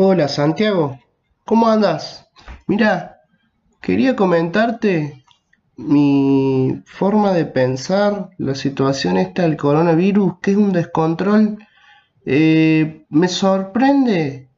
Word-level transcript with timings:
Hola 0.00 0.28
Santiago, 0.28 0.98
¿cómo 1.44 1.68
andas? 1.68 2.30
Mira, 2.68 3.20
quería 3.82 4.14
comentarte 4.16 5.24
mi 5.76 6.82
forma 6.86 7.32
de 7.32 7.46
pensar 7.46 8.30
la 8.38 8.54
situación 8.54 9.16
esta 9.18 9.42
del 9.42 9.56
coronavirus, 9.56 10.34
que 10.40 10.52
es 10.52 10.56
un 10.56 10.72
descontrol. 10.72 11.58
Eh, 12.26 13.06
me 13.10 13.28
sorprende 13.28 14.48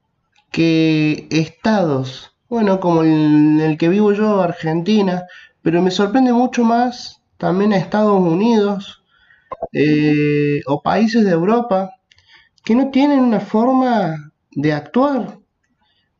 que 0.52 1.28
estados, 1.30 2.36
bueno, 2.48 2.80
como 2.80 3.02
el, 3.02 3.60
el 3.60 3.78
que 3.78 3.88
vivo 3.88 4.12
yo, 4.12 4.42
Argentina, 4.42 5.24
pero 5.62 5.82
me 5.82 5.90
sorprende 5.90 6.32
mucho 6.32 6.64
más 6.64 7.22
también 7.38 7.72
a 7.72 7.78
Estados 7.78 8.20
Unidos 8.20 9.02
eh, 9.72 10.60
o 10.66 10.82
países 10.82 11.24
de 11.24 11.32
Europa 11.32 11.90
que 12.64 12.74
no 12.74 12.90
tienen 12.90 13.20
una 13.20 13.40
forma 13.40 14.29
de 14.52 14.72
actuar. 14.72 15.38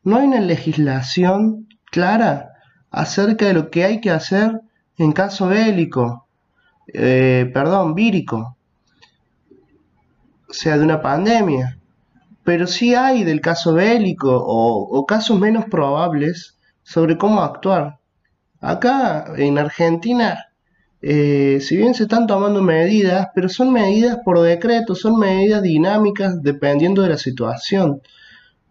No 0.03 0.17
hay 0.17 0.27
una 0.27 0.41
legislación 0.41 1.67
clara 1.91 2.53
acerca 2.89 3.45
de 3.45 3.53
lo 3.53 3.69
que 3.69 3.85
hay 3.85 4.01
que 4.01 4.11
hacer 4.11 4.61
en 4.97 5.11
caso 5.11 5.47
bélico, 5.47 6.27
eh, 6.93 7.49
perdón, 7.53 7.95
vírico, 7.95 8.57
o 10.49 10.53
sea, 10.53 10.77
de 10.77 10.83
una 10.83 11.01
pandemia. 11.01 11.77
Pero 12.43 12.67
sí 12.67 12.95
hay 12.95 13.23
del 13.23 13.39
caso 13.39 13.73
bélico 13.73 14.29
o, 14.31 14.97
o 14.97 15.05
casos 15.05 15.39
menos 15.39 15.65
probables 15.65 16.57
sobre 16.83 17.17
cómo 17.17 17.41
actuar. 17.41 17.99
Acá 18.59 19.33
en 19.37 19.57
Argentina 19.57 20.50
eh, 21.01 21.59
si 21.61 21.77
bien 21.77 21.95
se 21.95 22.03
están 22.03 22.27
tomando 22.27 22.61
medidas, 22.61 23.29
pero 23.33 23.49
son 23.49 23.73
medidas 23.73 24.19
por 24.23 24.39
decreto, 24.41 24.93
son 24.93 25.17
medidas 25.17 25.63
dinámicas 25.63 26.41
dependiendo 26.43 27.01
de 27.01 27.09
la 27.09 27.17
situación. 27.17 28.01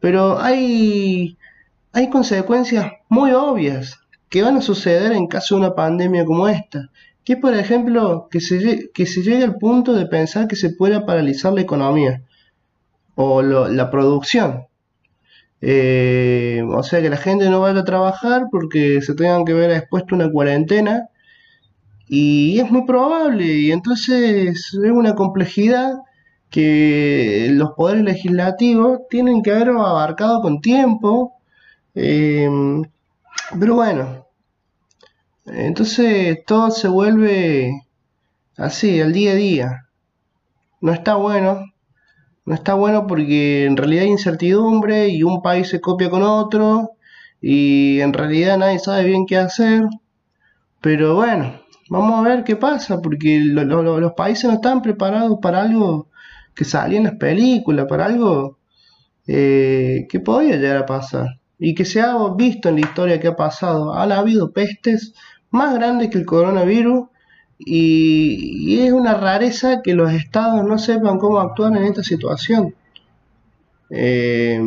Pero 0.00 0.38
hay, 0.40 1.36
hay 1.92 2.08
consecuencias 2.10 2.92
muy 3.08 3.32
obvias 3.32 3.98
que 4.28 4.42
van 4.42 4.56
a 4.56 4.62
suceder 4.62 5.12
en 5.12 5.26
caso 5.26 5.56
de 5.56 5.62
una 5.62 5.74
pandemia 5.74 6.24
como 6.24 6.48
esta. 6.48 6.90
Que 7.24 7.36
por 7.36 7.54
ejemplo, 7.54 8.28
que 8.30 8.40
se, 8.40 8.90
que 8.94 9.06
se 9.06 9.22
llegue 9.22 9.44
al 9.44 9.56
punto 9.56 9.92
de 9.92 10.06
pensar 10.06 10.48
que 10.48 10.56
se 10.56 10.70
pueda 10.70 11.04
paralizar 11.04 11.52
la 11.52 11.62
economía 11.62 12.22
o 13.16 13.42
la 13.42 13.90
producción. 13.90 14.66
Eh, 15.60 16.62
o 16.66 16.82
sea, 16.82 17.02
que 17.02 17.10
la 17.10 17.16
gente 17.18 17.50
no 17.50 17.60
vaya 17.60 17.80
a 17.80 17.84
trabajar 17.84 18.46
porque 18.50 19.02
se 19.02 19.14
tengan 19.14 19.44
que 19.44 19.52
ver 19.52 19.70
expuesto 19.70 20.14
una 20.14 20.30
cuarentena 20.30 21.10
y 22.12 22.58
es 22.58 22.68
muy 22.72 22.86
probable, 22.86 23.44
y 23.44 23.70
entonces 23.70 24.48
es 24.48 24.74
una 24.74 25.14
complejidad 25.14 25.92
que 26.50 27.48
los 27.52 27.70
poderes 27.76 28.02
legislativos 28.02 29.02
tienen 29.08 29.42
que 29.42 29.52
haber 29.52 29.68
abarcado 29.70 30.42
con 30.42 30.60
tiempo. 30.60 31.34
Em, 31.94 32.82
pero 33.60 33.76
bueno, 33.76 34.26
entonces 35.46 36.44
todo 36.46 36.72
se 36.72 36.88
vuelve 36.88 37.70
así, 38.56 39.00
al 39.00 39.12
día 39.12 39.32
a 39.32 39.34
día. 39.36 39.88
No 40.80 40.92
está 40.92 41.14
bueno, 41.14 41.64
no 42.44 42.54
está 42.54 42.74
bueno 42.74 43.06
porque 43.06 43.66
en 43.66 43.76
realidad 43.76 44.04
hay 44.04 44.10
incertidumbre 44.10 45.08
y 45.10 45.22
un 45.22 45.42
país 45.42 45.68
se 45.68 45.80
copia 45.80 46.10
con 46.10 46.24
otro 46.24 46.92
y 47.40 48.00
en 48.00 48.12
realidad 48.12 48.58
nadie 48.58 48.80
sabe 48.80 49.04
bien 49.04 49.26
qué 49.26 49.36
hacer. 49.36 49.84
Pero 50.80 51.14
bueno, 51.14 51.60
Vamos 51.90 52.20
a 52.20 52.28
ver 52.28 52.44
qué 52.44 52.54
pasa, 52.54 53.02
porque 53.02 53.40
los 53.40 54.12
países 54.12 54.44
no 54.44 54.54
están 54.54 54.80
preparados 54.80 55.40
para 55.42 55.60
algo 55.60 56.08
que 56.54 56.64
salía 56.64 56.98
en 56.98 57.04
las 57.04 57.16
películas, 57.16 57.86
para 57.88 58.06
algo 58.06 58.58
eh, 59.26 60.06
que 60.08 60.20
podía 60.20 60.56
llegar 60.56 60.76
a 60.76 60.86
pasar. 60.86 61.40
Y 61.58 61.74
que 61.74 61.84
se 61.84 62.00
ha 62.00 62.16
visto 62.36 62.68
en 62.68 62.76
la 62.76 62.82
historia 62.82 63.18
que 63.18 63.26
ha 63.26 63.34
pasado. 63.34 63.92
Han 63.92 64.12
habido 64.12 64.52
pestes 64.52 65.14
más 65.50 65.74
grandes 65.74 66.10
que 66.10 66.18
el 66.18 66.26
coronavirus 66.26 67.08
y, 67.58 68.78
es 68.80 68.92
una 68.92 69.14
rareza 69.14 69.82
que 69.82 69.94
los 69.94 70.12
estados 70.12 70.64
no 70.64 70.78
sepan 70.78 71.18
cómo 71.18 71.40
actuar 71.40 71.76
en 71.76 71.84
esta 71.84 72.04
situación. 72.04 72.72
Eh, 73.90 74.62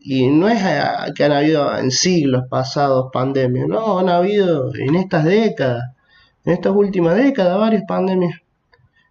y 0.00 0.28
no 0.28 0.48
es 0.48 0.62
que 1.14 1.24
han 1.24 1.32
habido 1.32 1.76
en 1.76 1.90
siglos 1.90 2.44
pasados 2.48 3.10
pandemias, 3.12 3.68
no, 3.68 3.98
han 3.98 4.08
habido 4.08 4.74
en 4.74 4.94
estas 4.94 5.26
décadas 5.26 5.95
en 6.46 6.52
estas 6.52 6.72
últimas 6.74 7.16
décadas 7.16 7.58
varias 7.58 7.82
pandemias 7.86 8.40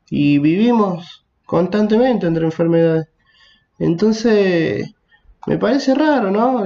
y 0.10 0.40
vivimos 0.40 1.26
constantemente 1.46 2.26
entre 2.26 2.46
enfermedades. 2.46 3.08
Entonces, 3.78 4.94
me 5.46 5.58
parece 5.58 5.94
raro, 5.94 6.32
¿no? 6.32 6.66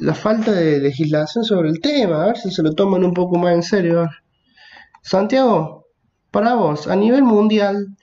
la 0.00 0.14
falta 0.14 0.52
de 0.52 0.80
legislación 0.80 1.44
sobre 1.44 1.70
el 1.70 1.80
tema, 1.80 2.22
a 2.22 2.26
ver 2.26 2.36
si 2.36 2.50
se 2.50 2.62
lo 2.62 2.74
toman 2.74 3.04
un 3.04 3.14
poco 3.14 3.38
más 3.38 3.54
en 3.54 3.62
serio. 3.62 4.08
Santiago, 5.02 5.86
para 6.30 6.54
vos, 6.54 6.88
a 6.88 6.96
nivel 6.96 7.22
mundial, 7.22 7.96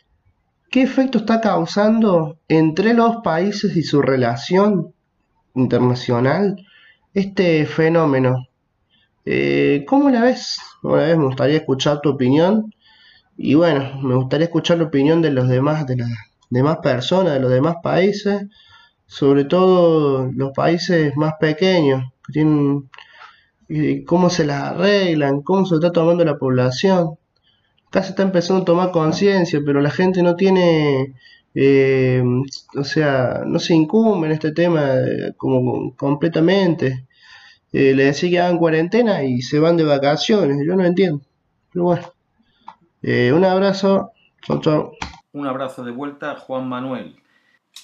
¿qué 0.72 0.82
efecto 0.82 1.20
está 1.20 1.42
causando 1.42 2.40
entre 2.48 2.94
los 2.94 3.18
países 3.18 3.76
y 3.78 3.84
su 3.84 4.02
relación 4.02 4.94
internacional 5.54 6.58
este 7.14 7.66
fenómeno? 7.66 8.48
Eh, 9.26 9.86
¿Cómo 9.88 10.10
la 10.10 10.22
ves? 10.22 10.58
Una 10.86 11.04
vez 11.04 11.18
me 11.18 11.26
gustaría 11.26 11.58
escuchar 11.58 12.00
tu 12.02 12.10
opinión 12.10 12.72
y 13.38 13.56
bueno, 13.56 14.00
me 14.02 14.16
gustaría 14.16 14.46
escuchar 14.46 14.78
la 14.78 14.86
opinión 14.86 15.22
de 15.22 15.32
los 15.32 15.48
demás, 15.50 15.88
de 15.88 15.98
las 15.98 16.10
demás 16.50 16.78
personas, 16.84 17.34
de 17.34 17.40
los 17.40 17.52
demás 17.52 17.78
países, 17.82 18.46
sobre 19.08 19.46
todo 19.46 20.30
los 20.34 20.52
países 20.52 21.16
más 21.18 21.34
pequeños, 21.40 22.04
que 22.26 22.34
tienen 22.34 22.90
cómo 24.06 24.30
se 24.30 24.46
las 24.46 24.62
arreglan, 24.64 25.42
cómo 25.42 25.66
se 25.66 25.76
está 25.76 25.92
tomando 25.92 26.24
la 26.24 26.38
población. 26.38 27.18
Acá 27.88 28.04
se 28.04 28.10
está 28.10 28.24
empezando 28.24 28.62
a 28.62 28.66
tomar 28.66 28.92
conciencia, 28.92 29.62
pero 29.66 29.82
la 29.82 29.90
gente 29.90 30.22
no 30.22 30.36
tiene, 30.36 31.16
eh, 31.56 32.24
o 32.78 32.84
sea, 32.84 33.42
no 33.46 33.60
se 33.60 33.74
incumbe 33.74 34.28
en 34.28 34.34
este 34.34 34.52
tema 34.52 34.96
eh, 34.98 35.34
como 35.38 35.96
completamente. 35.96 37.08
Eh, 37.78 37.94
le 37.94 38.06
decía 38.06 38.30
que 38.30 38.40
hagan 38.40 38.58
cuarentena 38.58 39.26
y 39.26 39.42
se 39.42 39.60
van 39.60 39.76
de 39.76 39.84
vacaciones. 39.84 40.66
Yo 40.66 40.78
no 40.78 40.86
entiendo. 40.86 41.22
Pero 41.74 41.84
bueno. 41.84 42.14
Eh, 43.02 43.34
un 43.34 43.44
abrazo. 43.44 44.14
Chau, 44.44 44.62
chau. 44.62 44.94
Un 45.34 45.46
abrazo 45.46 45.84
de 45.84 45.92
vuelta, 45.92 46.38
Juan 46.38 46.70
Manuel. 46.70 47.18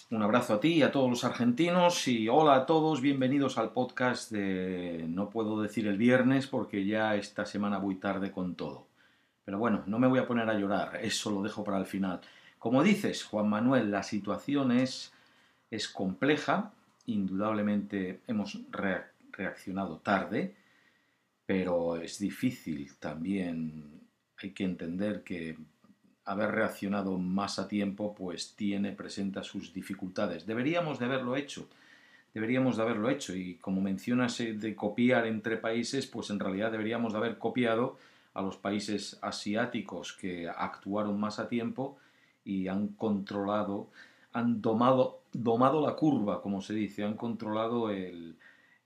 Un 0.09 0.23
abrazo 0.23 0.53
a 0.53 0.59
ti 0.61 0.75
y 0.75 0.81
a 0.81 0.93
todos 0.93 1.09
los 1.09 1.25
argentinos 1.25 2.07
y 2.07 2.29
hola 2.29 2.55
a 2.55 2.65
todos, 2.65 3.01
bienvenidos 3.01 3.57
al 3.57 3.73
podcast 3.73 4.31
de 4.31 5.03
No 5.09 5.29
puedo 5.29 5.61
decir 5.61 5.85
el 5.87 5.97
viernes 5.97 6.47
porque 6.47 6.85
ya 6.85 7.15
esta 7.15 7.45
semana 7.45 7.77
voy 7.77 7.95
tarde 7.95 8.31
con 8.31 8.55
todo. 8.55 8.87
Pero 9.43 9.57
bueno, 9.57 9.83
no 9.87 9.99
me 9.99 10.07
voy 10.07 10.19
a 10.19 10.25
poner 10.25 10.49
a 10.49 10.57
llorar, 10.57 10.99
eso 11.01 11.31
lo 11.31 11.41
dejo 11.41 11.65
para 11.65 11.79
el 11.79 11.85
final. 11.85 12.21
Como 12.59 12.81
dices, 12.81 13.25
Juan 13.25 13.49
Manuel, 13.49 13.91
la 13.91 14.03
situación 14.03 14.71
es, 14.71 15.11
es 15.69 15.89
compleja, 15.89 16.71
indudablemente 17.07 18.21
hemos 18.27 18.57
reaccionado 18.71 19.11
reaccionado 19.41 19.97
tarde, 19.97 20.55
pero 21.45 21.97
es 21.97 22.19
difícil 22.19 22.95
también, 22.99 24.01
hay 24.37 24.51
que 24.51 24.63
entender 24.63 25.23
que 25.23 25.57
haber 26.25 26.51
reaccionado 26.51 27.17
más 27.17 27.59
a 27.59 27.67
tiempo 27.67 28.13
pues 28.15 28.55
tiene, 28.55 28.91
presenta 28.91 29.43
sus 29.43 29.73
dificultades. 29.73 30.45
Deberíamos 30.45 30.99
de 30.99 31.05
haberlo 31.05 31.35
hecho, 31.35 31.67
deberíamos 32.33 32.77
de 32.77 32.83
haberlo 32.83 33.09
hecho. 33.09 33.35
Y 33.35 33.55
como 33.55 33.81
mencionas 33.81 34.39
eh, 34.39 34.53
de 34.53 34.75
copiar 34.75 35.25
entre 35.27 35.57
países, 35.57 36.07
pues 36.07 36.29
en 36.29 36.39
realidad 36.39 36.71
deberíamos 36.71 37.13
de 37.13 37.19
haber 37.19 37.37
copiado 37.37 37.97
a 38.33 38.41
los 38.41 38.57
países 38.57 39.17
asiáticos 39.21 40.13
que 40.13 40.47
actuaron 40.47 41.19
más 41.19 41.39
a 41.39 41.49
tiempo 41.49 41.97
y 42.45 42.67
han 42.67 42.89
controlado, 42.89 43.89
han 44.31 44.61
domado, 44.61 45.19
domado 45.33 45.85
la 45.85 45.95
curva, 45.95 46.41
como 46.41 46.61
se 46.61 46.73
dice, 46.73 47.03
han 47.03 47.15
controlado 47.15 47.89
el, 47.89 48.35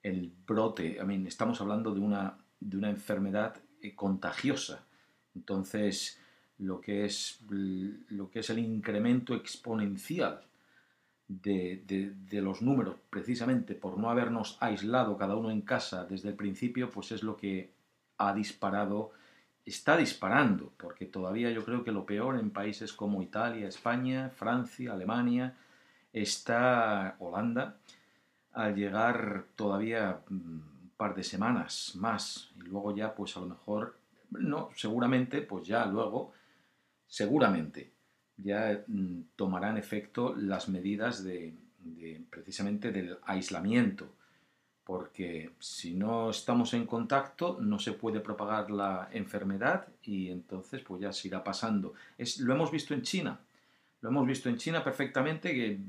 el 0.05 0.31
brote, 0.45 0.99
estamos 1.25 1.59
hablando 1.61 1.91
de 1.91 1.99
una, 1.99 2.37
de 2.59 2.77
una 2.77 2.91
enfermedad 2.91 3.55
eh, 3.81 3.95
contagiosa. 3.95 4.85
Entonces, 5.33 6.19
lo 6.59 6.79
que 6.79 7.05
es, 7.05 7.39
lo 7.49 8.29
que 8.29 8.39
es 8.39 8.49
el 8.51 8.59
incremento 8.59 9.33
exponencial 9.33 10.41
de, 11.27 12.13
de, 12.29 12.41
los 12.41 12.61
números, 12.61 12.97
precisamente 13.09 13.73
por 13.73 13.97
no 13.97 14.11
habernos 14.11 14.59
aislado 14.61 15.17
cada 15.17 15.35
uno 15.35 15.49
en 15.49 15.61
casa 15.61 16.05
desde 16.05 16.29
el 16.29 16.35
principio, 16.35 16.91
pues 16.91 17.11
es 17.11 17.23
lo 17.23 17.35
que 17.35 17.71
ha 18.19 18.31
disparado, 18.35 19.11
está 19.65 19.97
disparando, 19.97 20.71
porque 20.77 21.07
todavía 21.07 21.49
yo 21.49 21.65
creo 21.65 21.83
que 21.83 21.91
lo 21.91 22.05
peor 22.05 22.37
en 22.39 22.51
países 22.51 22.93
como 22.93 23.23
Italia, 23.23 23.67
España, 23.67 24.29
Francia, 24.29 24.93
Alemania, 24.93 25.57
está 26.13 27.15
Holanda, 27.17 27.77
al 28.55 28.73
llegar 28.75 29.45
todavía 29.55 30.21
mm, 30.29 30.35
un 30.35 30.91
par 30.97 31.13
de 31.13 31.23
semanas 31.23 31.93
más. 31.95 32.51
Y 32.57 32.61
luego 32.61 32.95
ya 32.95 33.13
pues 33.13 33.37
a 33.37 33.41
lo 33.41 33.47
mejor 33.47 33.97
no 34.31 34.69
seguramente 34.75 35.41
pues 35.41 35.67
ya 35.67 35.85
luego 35.85 36.33
seguramente 37.07 37.91
ya 38.37 38.83
mm, 38.87 39.21
tomarán 39.35 39.77
efecto 39.77 40.35
las 40.35 40.67
medidas 40.69 41.23
de, 41.23 41.53
precisamente 42.29 42.91
del 42.91 43.17
aislamiento, 43.23 44.07
porque 44.83 45.51
si 45.59 45.93
no 45.93 46.29
estamos 46.29 46.73
en 46.73 46.85
contacto 46.85 47.57
no 47.61 47.79
se 47.79 47.93
puede 47.93 48.19
propagar 48.19 48.71
la 48.71 49.09
enfermedad 49.11 49.87
y 50.03 50.29
entonces 50.29 50.81
pues 50.81 51.01
ya 51.01 51.13
se 51.13 51.27
irá 51.27 51.43
pasando. 51.43 51.93
Es, 52.17 52.39
lo 52.39 52.53
hemos 52.53 52.71
visto 52.71 52.93
en 52.93 53.03
China, 53.03 53.39
lo 54.01 54.09
hemos 54.09 54.27
visto 54.27 54.49
en 54.49 54.57
China 54.57 54.83
perfectamente, 54.83 55.53
que 55.53 55.79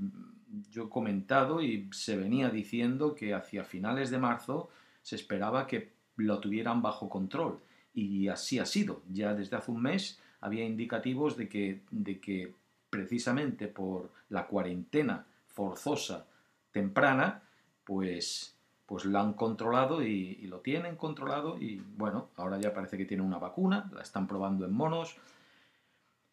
yo 0.70 0.84
he 0.84 0.88
comentado 0.88 1.62
y 1.62 1.88
se 1.92 2.16
venía 2.16 2.50
diciendo 2.50 3.14
que 3.14 3.34
hacia 3.34 3.64
finales 3.64 4.10
de 4.10 4.18
marzo 4.18 4.70
se 5.02 5.16
esperaba 5.16 5.66
que 5.66 5.92
lo 6.16 6.40
tuvieran 6.40 6.82
bajo 6.82 7.08
control. 7.08 7.60
Y 7.94 8.28
así 8.28 8.58
ha 8.58 8.66
sido. 8.66 9.02
Ya 9.08 9.34
desde 9.34 9.56
hace 9.56 9.70
un 9.70 9.82
mes 9.82 10.20
había 10.40 10.64
indicativos 10.64 11.36
de 11.36 11.48
que, 11.48 11.82
de 11.90 12.20
que 12.20 12.54
precisamente 12.90 13.68
por 13.68 14.10
la 14.28 14.46
cuarentena 14.46 15.26
forzosa 15.46 16.26
temprana, 16.70 17.42
pues, 17.84 18.54
pues 18.84 19.04
lo 19.04 19.18
han 19.18 19.32
controlado 19.32 20.02
y, 20.02 20.36
lo 20.46 20.60
tienen 20.60 20.96
controlado 20.96 21.58
y 21.58 21.82
bueno, 21.96 22.28
ahora 22.36 22.60
ya 22.60 22.74
parece 22.74 22.96
que 22.96 23.06
tiene 23.06 23.22
una 23.22 23.38
vacuna, 23.38 23.90
la 23.92 24.02
están 24.02 24.26
probando 24.26 24.64
en 24.64 24.72
monos. 24.72 25.16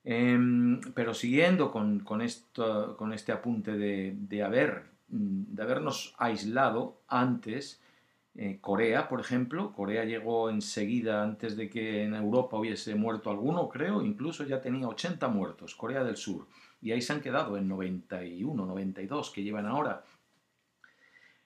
Em, 0.05 0.81
pero 0.93 1.13
siguiendo 1.13 1.71
con, 1.71 2.21
esto, 2.21 2.97
con 2.97 3.13
este 3.13 3.31
apunte 3.31 3.71
de, 3.73 4.15
de, 4.17 4.43
haber, 4.43 4.83
de 5.07 5.63
habernos 5.63 6.13
aislado 6.17 7.01
antes, 7.07 7.81
eh, 8.35 8.57
Corea, 8.61 9.07
por 9.09 9.19
ejemplo, 9.19 9.73
Corea 9.73 10.05
llegó 10.05 10.49
enseguida 10.49 11.21
antes 11.21 11.55
de 11.55 11.69
que 11.69 12.03
en 12.03 12.15
Europa 12.15 12.57
hubiese 12.57 12.95
muerto 12.95 13.29
alguno, 13.29 13.69
creo, 13.69 14.01
incluso 14.01 14.43
ya 14.43 14.59
tenía 14.59 14.87
80 14.87 15.27
muertos, 15.27 15.75
Corea 15.75 16.03
del 16.03 16.17
Sur, 16.17 16.47
y 16.81 16.91
ahí 16.91 17.01
se 17.01 17.13
han 17.13 17.21
quedado 17.21 17.57
en 17.57 17.67
91, 17.67 18.65
92 18.65 19.29
que 19.29 19.43
llevan 19.43 19.67
ahora. 19.67 20.03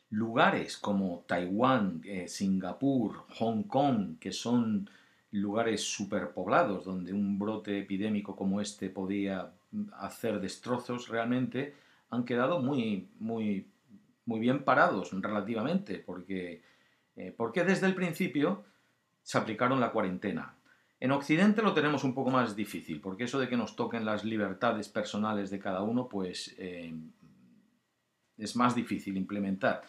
Lugares 0.09 0.77
como 0.77 1.25
Taiwán, 1.27 2.01
eh, 2.05 2.29
Singapur, 2.29 3.25
Hong 3.37 3.63
Kong, 3.63 4.17
que 4.19 4.31
son 4.31 4.89
lugares 5.41 5.83
superpoblados 5.83 6.85
donde 6.85 7.13
un 7.13 7.39
brote 7.39 7.79
epidémico 7.79 8.35
como 8.35 8.61
este 8.61 8.89
podía 8.89 9.51
hacer 9.93 10.39
destrozos 10.39 11.09
realmente, 11.09 11.75
han 12.09 12.23
quedado 12.23 12.61
muy, 12.61 13.09
muy, 13.19 13.67
muy 14.25 14.39
bien 14.39 14.63
parados 14.63 15.11
relativamente, 15.21 15.99
porque 15.99 16.61
eh, 17.17 17.33
porque 17.35 17.63
desde 17.63 17.87
el 17.87 17.95
principio 17.95 18.63
se 19.23 19.39
aplicaron 19.39 19.79
la 19.79 19.91
cuarentena. 19.91 20.53
En 20.99 21.11
Occidente 21.11 21.63
lo 21.63 21.73
tenemos 21.73 22.03
un 22.03 22.13
poco 22.13 22.29
más 22.29 22.55
difícil, 22.55 23.01
porque 23.01 23.23
eso 23.23 23.39
de 23.39 23.49
que 23.49 23.57
nos 23.57 23.75
toquen 23.75 24.05
las 24.05 24.23
libertades 24.23 24.87
personales 24.87 25.49
de 25.49 25.59
cada 25.59 25.81
uno, 25.81 26.07
pues 26.07 26.55
eh, 26.59 26.93
es 28.37 28.55
más 28.55 28.75
difícil 28.75 29.17
implementar. 29.17 29.81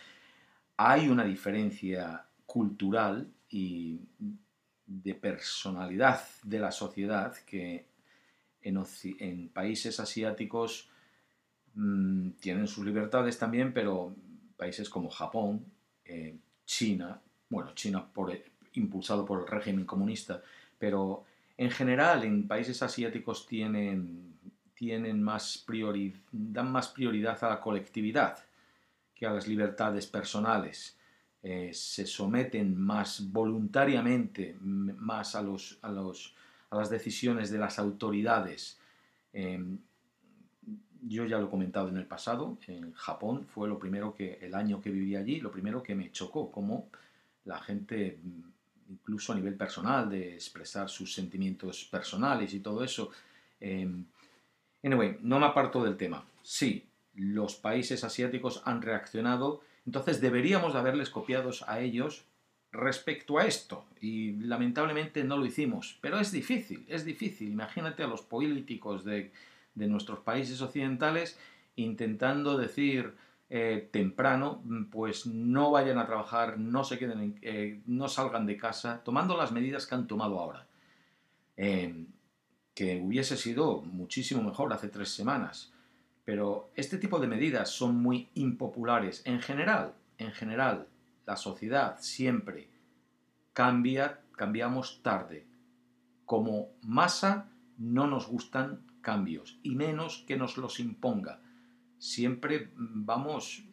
Hay 0.79 1.09
una 1.09 1.25
diferencia 1.25 2.25
cultural 2.47 3.31
y 3.51 4.01
de 4.88 5.14
personalidad 5.14 6.23
de 6.43 6.58
la 6.58 6.73
sociedad 6.73 7.37
que 7.46 7.87
en, 8.62 9.49
países 9.50 10.00
asiáticos 10.00 10.88
mm, 11.75 12.31
tienen 12.40 12.67
sus 12.67 12.85
libertades 12.85 13.38
también, 13.38 13.73
pero 13.73 14.14
países 14.56 14.88
como 14.88 15.11
Japón, 15.11 15.64
eh, 16.05 16.37
China, 16.64 17.20
bueno, 17.49 17.73
China 17.75 18.08
impulsado 18.73 19.25
por 19.25 19.43
el 19.43 19.46
régimen 19.46 19.85
comunista, 19.85 20.43
pero 20.79 21.25
en 21.56 21.70
general 21.70 22.25
en 22.25 22.49
países 22.49 22.82
asiáticos 22.82 23.46
tienen, 23.46 24.38
tienen 24.75 25.23
más 25.23 25.64
dan 26.32 26.73
más 26.73 26.88
prioridad 26.88 27.43
a 27.44 27.50
la 27.50 27.61
colectividad 27.61 28.38
que 29.14 29.26
a 29.26 29.32
las 29.32 29.46
libertades 29.46 30.06
personales. 30.06 30.98
Eh, 31.50 31.73
se 31.73 32.05
someten 32.05 32.79
más 32.79 33.33
voluntariamente 33.33 34.55
más 34.61 35.35
a, 35.35 35.41
los, 35.41 35.79
a, 35.81 35.91
los, 35.91 36.35
a 36.69 36.77
las 36.77 36.91
decisiones 36.91 37.50
de 37.50 37.56
las 37.56 37.79
autoridades. 37.79 38.79
Em, 39.33 39.79
yo 41.00 41.25
ya 41.25 41.39
lo 41.39 41.47
he 41.47 41.50
comentado 41.50 41.89
en 41.89 41.97
el 41.97 42.05
pasado, 42.05 42.59
en 42.67 42.93
Japón 42.93 43.47
fue 43.47 43.67
lo 43.67 43.79
primero 43.79 44.15
que, 44.15 44.39
el 44.43 44.55
año 44.55 44.83
que 44.83 44.91
viví 44.91 45.17
allí, 45.17 45.41
lo 45.41 45.50
primero 45.50 45.83
que 45.83 45.95
me 45.95 46.12
chocó, 46.12 46.53
como 46.53 46.91
la 47.47 47.59
gente, 47.61 48.19
mm, 48.23 48.93
incluso 48.93 49.33
a 49.33 49.37
nivel 49.37 49.55
personal, 49.55 50.11
de 50.11 50.35
expresar 50.35 50.91
sus 50.91 51.15
sentimientos 51.15 51.87
personales 51.87 52.53
y 52.53 52.61
todo 52.61 52.85
eso. 52.85 53.11
Eh, 53.59 53.91
anyway, 54.83 55.17
no 55.23 55.41
me 55.41 55.47
aparto 55.47 55.83
del 55.83 55.97
tema. 55.97 56.27
Sí, 56.43 56.87
los 57.15 57.56
países 57.56 58.05
asiáticos 58.05 58.61
han 58.67 58.83
reaccionado, 58.83 59.62
entonces 59.88 60.20
deberíamos 60.20 60.73
de 60.73 60.79
haberles 60.79 61.11
copiado 61.11 61.50
a 61.67 61.81
ellos 61.81 62.25
respecto 62.70 63.38
a 63.38 63.46
esto. 63.46 63.85
Y 64.00 64.32
lamentablemente 64.37 65.25
no 65.25 65.37
lo 65.37 65.46
hicimos. 65.46 65.99
Pero 66.00 66.20
es 66.20 66.31
difícil, 66.31 66.85
es 66.88 67.05
difícil. 67.05 67.50
Imagínate 67.50 68.02
a 68.05 68.06
los 68.06 68.23
políticos 68.23 69.05
de 69.05 69.32
de 69.79 69.87
nuestros 69.87 70.19
países 70.19 70.61
occidentales 70.61 71.38
intentando 71.76 72.58
decir 72.58 73.14
eh, 73.50 73.88
temprano, 73.90 74.62
pues 74.90 75.26
no 75.26 75.70
vayan 75.70 75.99
a 75.99 76.06
trabajar, 76.06 76.58
no 76.58 76.84
se 76.84 76.99
queden, 76.99 77.38
eh, 77.41 77.81
no 77.87 78.08
salgan 78.08 78.44
de 78.44 78.58
casa, 78.58 79.00
tomando 79.05 79.37
las 79.37 79.52
medidas 79.52 79.87
que 79.87 79.94
han 79.94 80.06
tomado 80.06 80.38
ahora. 80.38 80.67
Em, 81.56 82.06
que 82.75 83.00
hubiese 83.00 83.37
sido 83.37 83.81
muchísimo 83.81 84.43
mejor 84.43 84.73
hace 84.73 84.88
tres 84.88 85.08
semanas. 85.11 85.73
Pero 86.29 86.69
este 86.75 86.99
tipo 86.99 87.19
de 87.21 87.27
medidas 87.27 87.71
son 87.71 88.03
muy 88.03 88.29
impopulares. 88.35 89.23
En 89.25 89.41
general, 89.41 89.95
en 90.19 90.31
general, 90.33 90.87
la 91.25 91.37
sociedad 91.37 91.97
siempre 92.01 92.69
cambia, 93.55 94.21
cambiamos 94.37 95.03
tarde. 95.03 95.47
Como 96.27 96.69
masa 96.83 97.49
no 97.79 98.07
nos 98.07 98.27
gustan 98.27 98.83
cambios 99.01 99.59
y 99.63 99.75
menos 99.75 100.23
que 100.29 100.37
nos 100.37 100.59
los 100.59 100.81
imponga. 100.81 101.41
Siempre 101.99 102.73
vamos, 102.77 103.65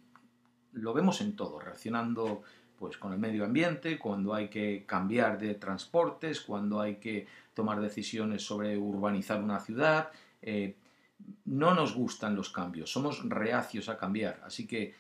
lo 0.72 0.94
vemos 0.94 1.20
en 1.20 1.36
todo, 1.36 1.60
reaccionando 1.60 2.44
pues 2.80 2.98
con 2.98 3.12
el 3.12 3.20
medio 3.20 3.44
ambiente, 3.44 4.00
cuando 4.00 4.34
hay 4.34 4.48
que 4.48 4.86
cambiar 4.86 5.40
de 5.40 5.56
transportes, 5.56 6.40
cuando 6.40 6.80
hay 6.80 6.96
que 7.02 7.28
tomar 7.54 7.82
decisiones 7.82 8.44
sobre 8.44 8.78
urbanizar 8.78 9.44
una 9.44 9.60
ciudad. 9.60 10.10
Eh, 10.42 10.78
no 11.46 11.74
nos 11.74 11.96
gustan 11.96 12.36
los 12.36 12.50
cambios, 12.50 12.92
somos 12.92 13.28
reacios 13.28 13.90
a 13.90 13.98
cambiar. 13.98 14.42
Así 14.44 14.68
que 14.68 14.94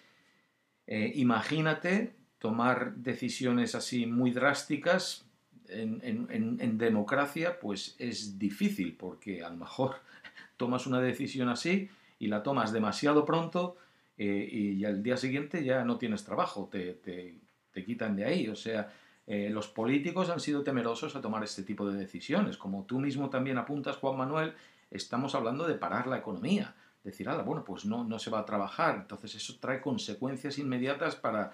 eh, 0.88 1.12
imagínate 1.15 2.16
tomar 2.40 2.95
decisiones 2.95 3.75
así 3.75 4.06
muy 4.06 4.31
drásticas 4.31 5.25
en, 5.68 6.78
democracia, 6.78 7.59
pues 7.59 7.95
es 7.97 8.37
difícil, 8.37 8.95
porque 8.95 9.44
a 9.44 9.49
lo 9.49 9.57
mejor 9.57 9.95
tomas 10.57 10.85
una 10.85 11.01
decisión 11.01 11.49
así 11.49 11.90
y 12.19 12.28
la 12.28 12.44
tomas 12.44 12.71
demasiado 12.71 13.25
pronto 13.25 13.78
eh, 14.18 14.47
y 14.51 14.85
al 14.85 15.01
día 15.04 15.18
siguiente 15.18 15.63
ya 15.63 15.83
no 15.83 15.97
tienes 15.97 16.23
trabajo, 16.23 16.69
te, 16.71 16.94
te, 16.94 17.85
quitan 17.85 18.16
de 18.16 18.25
ahí. 18.25 18.47
O 18.47 18.56
sea, 18.56 18.94
eh, 19.28 19.49
los 19.49 19.68
políticos 19.68 20.30
han 20.30 20.40
sido 20.40 20.63
temerosos 20.63 21.16
a 21.16 21.21
tomar 21.21 21.44
este 21.44 21.63
tipo 21.63 21.90
de 21.90 21.97
decisiones. 21.97 22.57
Como 22.57 22.85
tú 22.85 22.99
mismo 22.99 23.30
también 23.30 23.57
apuntas, 23.57 23.97
Juan 23.97 24.18
Manuel, 24.18 24.54
estamos 24.92 25.35
hablando 25.35 25.68
de 25.68 25.75
parar 25.75 26.07
la 26.07 26.18
economía. 26.18 26.75
Decir, 27.04 27.30
ah, 27.30 27.42
bueno, 27.44 27.63
pues 27.63 27.85
no, 27.85 28.04
no 28.04 28.18
se 28.18 28.31
va 28.31 28.39
a 28.39 28.45
trabajar. 28.45 28.95
Entonces 28.95 29.35
eso 29.35 29.57
trae 29.59 29.80
consecuencias 29.80 30.57
inmediatas 30.57 31.15
para, 31.15 31.51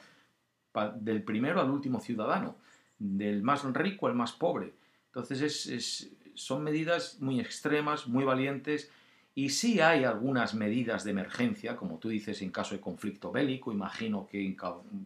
del 0.96 1.24
primero 1.24 1.60
al 1.60 1.70
último 1.70 2.00
ciudadano, 2.00 2.56
del 2.98 3.44
más 3.44 3.64
rico 3.74 4.08
al 4.08 4.16
más 4.16 4.32
pobre. 4.32 4.74
Entonces 5.08 5.68
es, 5.68 6.10
son 6.36 6.64
medidas 6.64 7.20
muy 7.20 7.40
extremas, 7.40 8.08
muy 8.08 8.24
valientes, 8.24 8.90
y 9.34 9.50
sí 9.50 9.80
hay 9.80 10.04
algunas 10.04 10.54
medidas 10.54 11.04
de 11.04 11.12
emergencia, 11.12 11.76
como 11.76 11.98
tú 11.98 12.10
dices, 12.10 12.42
en 12.42 12.52
caso 12.52 12.76
de 12.76 12.82
conflicto 12.82 13.32
bélico, 13.32 13.72
imagino 13.72 14.28
que 14.28 14.46
en 14.46 14.56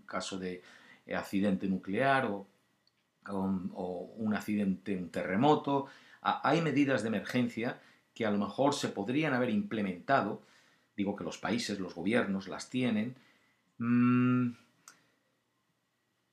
caso 0.05 0.39
de 0.39 0.61
eh, 1.05 1.15
accidente 1.15 1.67
nuclear 1.67 2.25
o, 2.25 2.47
un 3.27 4.33
accidente, 4.35 4.95
un 4.95 5.09
terremoto, 5.09 5.87
hay 6.21 6.61
medidas 6.61 7.01
de 7.01 7.07
emergencia 7.07 7.81
que 8.15 8.25
a 8.25 8.31
lo 8.31 8.39
mejor 8.39 8.73
se 8.73 8.87
podrían 8.87 9.33
haber 9.33 9.49
implementado, 9.49 10.41
digo 10.95 11.15
que 11.15 11.25
los 11.25 11.37
países, 11.37 11.79
los 11.79 11.93
gobiernos 11.93 12.47
las 12.47 12.69
tienen, 12.69 13.15
mm, 13.77 14.51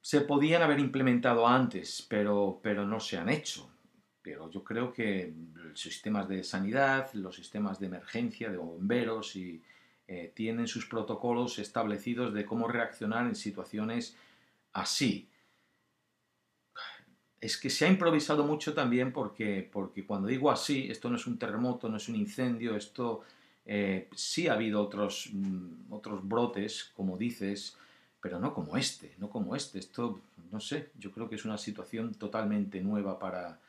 se 0.00 0.20
podían 0.22 0.62
haber 0.62 0.78
implementado 0.78 1.46
antes, 1.46 2.06
pero, 2.08 2.60
pero 2.62 2.86
no 2.86 3.00
se 3.00 3.18
han 3.18 3.28
hecho. 3.28 3.68
Pero 4.22 4.48
yo 4.50 4.62
creo 4.62 4.92
que 4.92 5.32
los 5.54 5.80
sistemas 5.80 6.28
de 6.28 6.44
sanidad, 6.44 7.12
los 7.14 7.34
sistemas 7.34 7.80
de 7.80 7.86
emergencia, 7.86 8.50
de 8.50 8.56
bomberos, 8.56 9.34
y, 9.34 9.62
eh, 10.06 10.32
tienen 10.34 10.68
sus 10.68 10.86
protocolos 10.86 11.58
establecidos 11.58 12.34
de 12.34 12.44
cómo 12.44 12.68
reaccionar 12.68 13.26
en 13.26 13.34
situaciones 13.34 14.16
así. 14.72 15.28
Es 17.42 17.58
que 17.58 17.68
se 17.70 17.84
ha 17.84 17.88
improvisado 17.88 18.44
mucho 18.44 18.72
también 18.72 19.12
porque, 19.12 19.68
porque 19.70 20.06
cuando 20.06 20.28
digo 20.28 20.50
así, 20.50 20.86
esto 20.90 21.10
no 21.10 21.16
es 21.16 21.26
un 21.26 21.38
terremoto, 21.38 21.88
no 21.88 21.96
es 21.98 22.08
un 22.08 22.16
incendio, 22.16 22.76
esto 22.76 23.22
Eh, 23.64 24.08
sí 24.14 24.48
ha 24.48 24.54
habido 24.54 24.82
otros, 24.82 25.30
mm, 25.32 25.92
otros 25.92 26.26
brotes, 26.26 26.90
como 26.96 27.16
dices, 27.16 27.76
pero 28.20 28.38
no 28.40 28.52
como 28.54 28.76
este, 28.76 29.14
no 29.18 29.28
como 29.30 29.54
este. 29.56 29.78
Esto, 29.78 30.20
no 30.50 30.60
sé, 30.60 30.90
yo 30.98 31.10
creo 31.12 31.28
que 31.28 31.36
es 31.36 31.44
una 31.44 31.58
situación 31.58 32.14
totalmente 32.14 32.80
nueva 32.80 33.18
para, 33.18 33.60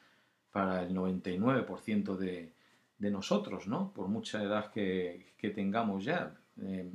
para 0.52 0.84
el 0.84 0.94
99% 0.96 2.16
de, 2.18 2.50
de 2.98 3.12
nosotros, 3.12 3.68
¿no? 3.68 3.92
Por 3.94 4.08
mucha 4.08 4.42
edad 4.44 4.72
que, 4.72 5.34
que 5.38 5.50
tengamos 5.52 6.04
ya. 6.06 6.34
Eh, 6.62 6.90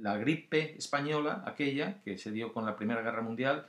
la 0.00 0.16
gripe 0.18 0.76
española, 0.76 1.42
aquella 1.46 2.02
que 2.02 2.18
se 2.18 2.32
dio 2.32 2.52
con 2.52 2.64
la 2.66 2.76
Primera 2.76 3.02
Guerra 3.02 3.22
Mundial, 3.22 3.66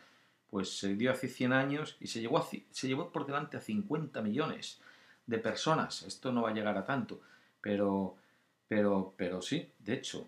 pues 0.50 0.77
se 0.77 0.96
dio 0.96 1.12
hace 1.12 1.27
100 1.27 1.54
años 1.54 1.98
y 2.00 2.08
se 2.08 2.22
llevó, 2.22 2.48
se 2.72 2.88
llevó 2.88 3.12
por 3.12 3.25
delante 3.25 3.58
a 3.58 3.62
50 3.62 4.22
millones 4.22 4.80
de 5.25 5.39
personas. 5.39 6.04
Esto 6.04 6.32
no 6.32 6.44
va 6.44 6.50
a 6.50 6.54
llegar 6.54 6.77
a 6.77 6.86
tanto, 6.86 7.22
pero, 7.62 8.16
pero, 8.68 9.13
pero 9.18 9.42
sí, 9.42 9.70
de 9.80 9.94
hecho, 9.94 10.27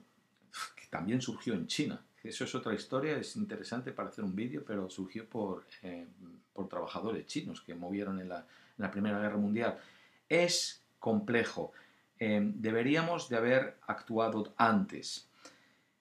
también 0.90 1.22
surgió 1.22 1.54
en 1.54 1.68
China. 1.68 2.02
Eso 2.22 2.44
es 2.44 2.54
otra 2.54 2.74
historia, 2.74 3.18
es 3.18 3.38
interesante 3.38 3.94
para 3.94 4.10
hacer 4.10 4.26
un 4.26 4.36
vídeo, 4.36 4.64
pero 4.68 4.90
surgió 4.90 5.26
por, 5.28 5.66
eh, 5.84 6.06
por 6.52 6.68
trabajadores 6.68 7.26
chinos 7.26 7.62
que 7.62 7.74
movieron 7.74 8.20
en 8.20 8.28
la, 8.28 8.40
en 8.40 8.46
la 8.78 8.92
Primera 8.92 9.20
Guerra 9.20 9.38
Mundial. 9.38 9.80
Es 10.28 10.84
complejo. 11.00 11.72
Eh, 12.20 12.42
deberíamos 12.44 13.30
de 13.30 13.38
haber 13.38 13.78
actuado 13.88 14.54
antes. 14.58 15.30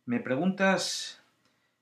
Me 0.07 0.19
preguntas, 0.19 1.23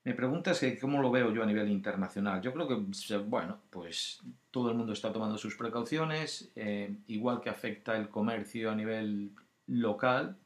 me 0.07 0.15
preguntas 0.15 0.61
que 0.61 0.79
cómo 0.79 1.03
lo 1.03 1.11
veo 1.11 1.33
yo 1.33 1.43
a 1.43 1.47
nivel 1.47 1.69
internacional. 1.69 2.41
Yo 2.41 2.53
creo 2.53 2.69
que, 2.69 3.17
bueno, 3.17 3.59
pues 3.71 4.23
todo 4.53 4.71
el 4.71 4.77
mundo 4.77 4.93
está 4.93 5.13
tomando 5.13 5.37
sus 5.37 5.57
precauciones, 5.57 6.49
eh, 6.55 6.95
igual 7.09 7.41
que 7.41 7.51
afecta 7.51 7.97
el 7.97 8.09
comercio 8.09 8.71
a 8.71 8.77
nivel 8.77 9.33
local, 9.67 10.37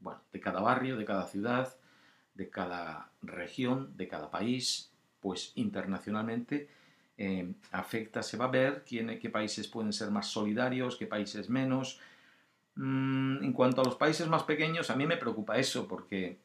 bueno, 0.00 0.22
de 0.32 0.40
cada 0.40 0.62
barrio, 0.62 0.96
de 0.96 1.04
cada 1.04 1.26
ciudad, 1.26 1.76
de 2.32 2.48
cada 2.48 3.10
región, 3.20 3.94
de 3.98 4.08
cada 4.08 4.30
país, 4.30 4.90
pues 5.20 5.52
internacionalmente 5.56 6.70
eh, 7.18 7.52
afecta, 7.72 8.22
se 8.22 8.38
va 8.38 8.46
a 8.46 8.50
ver 8.50 8.82
quién, 8.88 9.18
qué 9.18 9.28
países 9.28 9.68
pueden 9.68 9.92
ser 9.92 10.10
más 10.10 10.28
solidarios, 10.28 10.96
qué 10.96 11.06
países 11.06 11.50
menos. 11.50 12.00
Mm, 12.76 13.44
en 13.44 13.52
cuanto 13.52 13.82
a 13.82 13.84
los 13.84 13.96
países 13.96 14.26
más 14.26 14.44
pequeños, 14.44 14.88
a 14.88 14.96
mí 14.96 15.06
me 15.06 15.18
preocupa 15.18 15.58
eso 15.58 15.86
porque, 15.86 16.38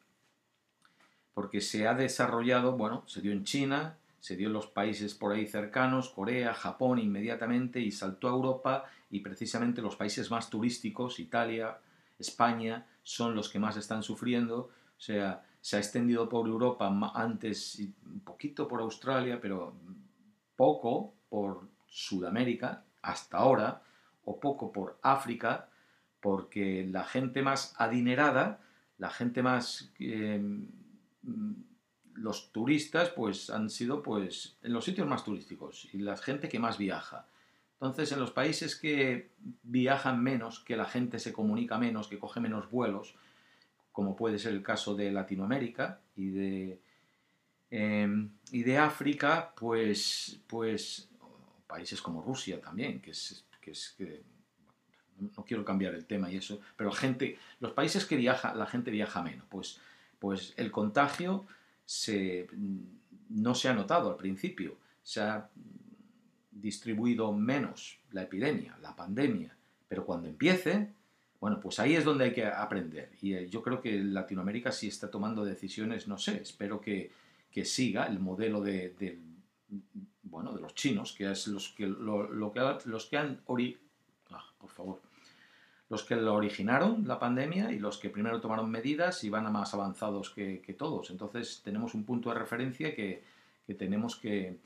porque 1.33 1.61
se 1.61 1.87
ha 1.87 1.93
desarrollado, 1.93 2.77
bueno, 2.77 3.03
se 3.07 3.21
dio 3.21 3.31
en 3.31 3.43
China, 3.43 3.97
se 4.19 4.35
dio 4.35 4.47
en 4.47 4.53
los 4.53 4.67
países 4.67 5.15
por 5.15 5.33
ahí 5.33 5.47
cercanos, 5.47 6.09
Corea, 6.09 6.53
Japón 6.53 6.99
inmediatamente 6.99 7.79
y 7.79 7.91
saltó 7.91 8.27
a 8.27 8.31
Europa 8.31 8.85
y 9.09 9.21
precisamente 9.21 9.81
los 9.81 9.95
países 9.95 10.29
más 10.29 10.49
turísticos, 10.49 11.19
Italia, 11.19 11.79
España, 12.19 12.85
son 13.03 13.35
los 13.35 13.49
que 13.49 13.59
más 13.59 13.77
están 13.77 14.03
sufriendo. 14.03 14.69
O 14.97 15.01
sea, 15.01 15.43
se 15.59 15.77
ha 15.77 15.79
extendido 15.79 16.29
por 16.29 16.47
Europa 16.47 16.91
antes 17.15 17.81
un 18.05 18.19
poquito 18.19 18.67
por 18.67 18.81
Australia, 18.81 19.39
pero 19.41 19.73
poco 20.55 21.15
por 21.29 21.67
Sudamérica 21.87 22.83
hasta 23.01 23.37
ahora, 23.37 23.81
o 24.23 24.39
poco 24.39 24.71
por 24.71 24.99
África, 25.01 25.67
porque 26.19 26.87
la 26.89 27.03
gente 27.03 27.41
más 27.41 27.73
adinerada, 27.77 28.61
la 28.99 29.09
gente 29.09 29.41
más... 29.41 29.91
Em, 29.97 30.67
los 32.13 32.51
turistas 32.51 33.09
pues 33.09 33.49
han 33.49 33.69
sido 33.69 34.03
pues 34.03 34.57
en 34.63 34.73
los 34.73 34.85
sitios 34.85 35.07
más 35.07 35.23
turísticos 35.23 35.87
y 35.93 35.99
la 35.99 36.17
gente 36.17 36.49
que 36.49 36.59
más 36.59 36.77
viaja. 36.77 37.27
Entonces 37.73 38.11
en 38.11 38.19
los 38.19 38.31
países 38.31 38.75
que 38.75 39.31
viajan 39.63 40.21
menos, 40.21 40.59
que 40.59 40.77
la 40.77 40.85
gente 40.85 41.19
se 41.19 41.33
comunica 41.33 41.77
menos, 41.77 42.07
que 42.07 42.19
coge 42.19 42.39
menos 42.39 42.69
vuelos, 42.69 43.15
como 43.91 44.15
puede 44.15 44.39
ser 44.39 44.53
el 44.53 44.63
caso 44.63 44.95
de 44.95 45.11
Latinoamérica 45.11 45.99
y 46.15 46.29
de 46.29 46.79
Em, 47.71 48.29
y 48.51 48.63
de 48.63 48.77
África, 48.77 49.53
pues, 49.57 50.41
pues 50.45 51.09
países 51.65 52.01
como 52.01 52.21
Rusia 52.21 52.59
también, 52.59 52.99
que 52.99 53.11
es, 53.11 53.45
que 53.61 53.71
es 53.71 53.95
que, 53.97 54.23
no 55.17 55.45
quiero 55.45 55.63
cambiar 55.63 55.95
el 55.95 56.05
tema 56.05 56.29
y 56.29 56.35
eso, 56.35 56.59
pero 56.75 56.91
gente, 56.91 57.37
los 57.61 57.71
países 57.71 58.05
que 58.05 58.17
viaja, 58.17 58.53
la 58.55 58.65
gente 58.65 58.91
viaja 58.91 59.23
menos, 59.23 59.45
pues, 59.49 59.79
pues 60.21 60.53
el 60.55 60.71
contagio 60.71 61.47
se, 61.83 62.47
no 63.29 63.55
se 63.55 63.69
ha 63.69 63.73
notado 63.73 64.11
al 64.11 64.17
principio, 64.17 64.77
se 65.01 65.19
ha 65.19 65.49
distribuido 66.51 67.33
menos 67.33 67.97
la 68.11 68.21
epidemia, 68.21 68.77
la 68.83 68.95
pandemia, 68.95 69.57
pero 69.87 70.05
cuando 70.05 70.27
empiece, 70.27 70.93
bueno, 71.39 71.59
pues 71.59 71.79
ahí 71.79 71.95
es 71.95 72.05
donde 72.05 72.25
hay 72.25 72.33
que 72.33 72.45
aprender. 72.45 73.09
Y 73.19 73.33
eh, 73.33 73.49
yo 73.49 73.63
creo 73.63 73.81
que 73.81 73.99
Latinoamérica 73.99 74.71
sí 74.71 74.87
está 74.87 75.09
tomando 75.09 75.43
decisiones, 75.43 76.07
no 76.07 76.19
sé, 76.19 76.43
espero 76.43 76.79
que, 76.79 77.09
que 77.49 77.65
siga 77.65 78.05
el 78.05 78.19
modelo 78.19 78.61
de, 78.61 79.17
bueno, 80.21 80.53
de 80.53 80.61
los 80.61 80.75
chinos, 80.75 81.13
que 81.13 81.31
es 81.31 81.47
los 81.47 81.69
que, 81.69 81.87
lo, 81.87 82.53
que 82.53 82.77
los 82.85 83.07
que 83.07 83.17
han 83.17 83.41
ah, 84.29 84.45
por 84.59 84.69
favor, 84.69 85.01
los 85.91 86.03
que 86.05 86.15
lo 86.15 86.35
originaron 86.35 87.05
la 87.05 87.19
pandemia 87.19 87.69
y 87.73 87.77
los 87.77 87.97
que 87.97 88.09
primero 88.09 88.39
tomaron 88.39 88.71
medidas 88.71 89.25
y 89.25 89.29
van 89.29 89.45
a 89.45 89.49
más 89.49 89.73
avanzados 89.73 90.29
que, 90.29 90.75
todos. 90.79 91.11
Entonces 91.11 91.61
tenemos 91.65 91.93
un 91.93 92.05
punto 92.05 92.29
de 92.29 92.39
referencia 92.39 92.95
que, 92.95 93.21
tenemos 93.77 94.15
que, 94.15 94.57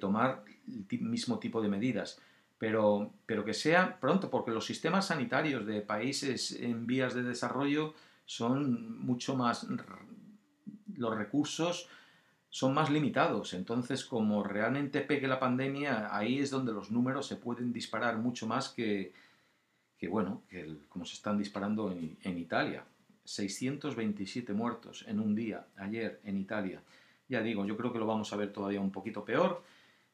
tomar 0.00 0.44
el 0.68 1.00
mismo 1.00 1.40
tipo 1.40 1.60
de 1.60 1.68
medidas. 1.68 2.20
Pero, 2.58 3.10
pero 3.26 3.44
que 3.44 3.54
sea 3.54 3.98
pronto, 3.98 4.30
porque 4.30 4.52
los 4.52 4.66
sistemas 4.66 5.06
sanitarios 5.06 5.66
de 5.66 5.80
países 5.80 6.52
en 6.52 6.86
vías 6.86 7.12
de 7.12 7.24
desarrollo 7.24 7.94
son 8.24 9.04
mucho 9.04 9.34
más 9.34 9.66
los 10.96 11.16
recursos 11.16 11.88
son 12.50 12.72
más 12.72 12.88
limitados. 12.88 13.52
Entonces, 13.52 14.04
como 14.04 14.44
realmente 14.44 15.00
pegue 15.00 15.26
la 15.26 15.40
pandemia, 15.40 16.16
ahí 16.16 16.38
es 16.38 16.50
donde 16.50 16.72
los 16.72 16.92
números 16.92 17.26
se 17.26 17.36
pueden 17.36 17.72
disparar 17.72 18.16
mucho 18.18 18.46
más 18.46 18.68
que, 18.68 19.12
que 19.98 20.08
bueno, 20.08 20.42
que 20.48 20.78
como 20.88 21.04
se 21.04 21.14
están 21.14 21.38
disparando 21.38 21.92
en, 21.92 22.38
Italia. 22.38 22.84
627 23.24 24.54
muertos 24.54 25.04
en 25.06 25.20
un 25.20 25.34
día, 25.34 25.66
ayer 25.76 26.20
en 26.24 26.38
Italia. 26.38 26.80
Ya 27.28 27.42
digo, 27.42 27.66
yo 27.66 27.76
creo 27.76 27.92
que 27.92 27.98
lo 27.98 28.06
vamos 28.06 28.32
a 28.32 28.36
ver 28.36 28.52
todavía 28.52 28.80
un 28.80 28.90
poquito 28.90 29.22
peor. 29.22 29.62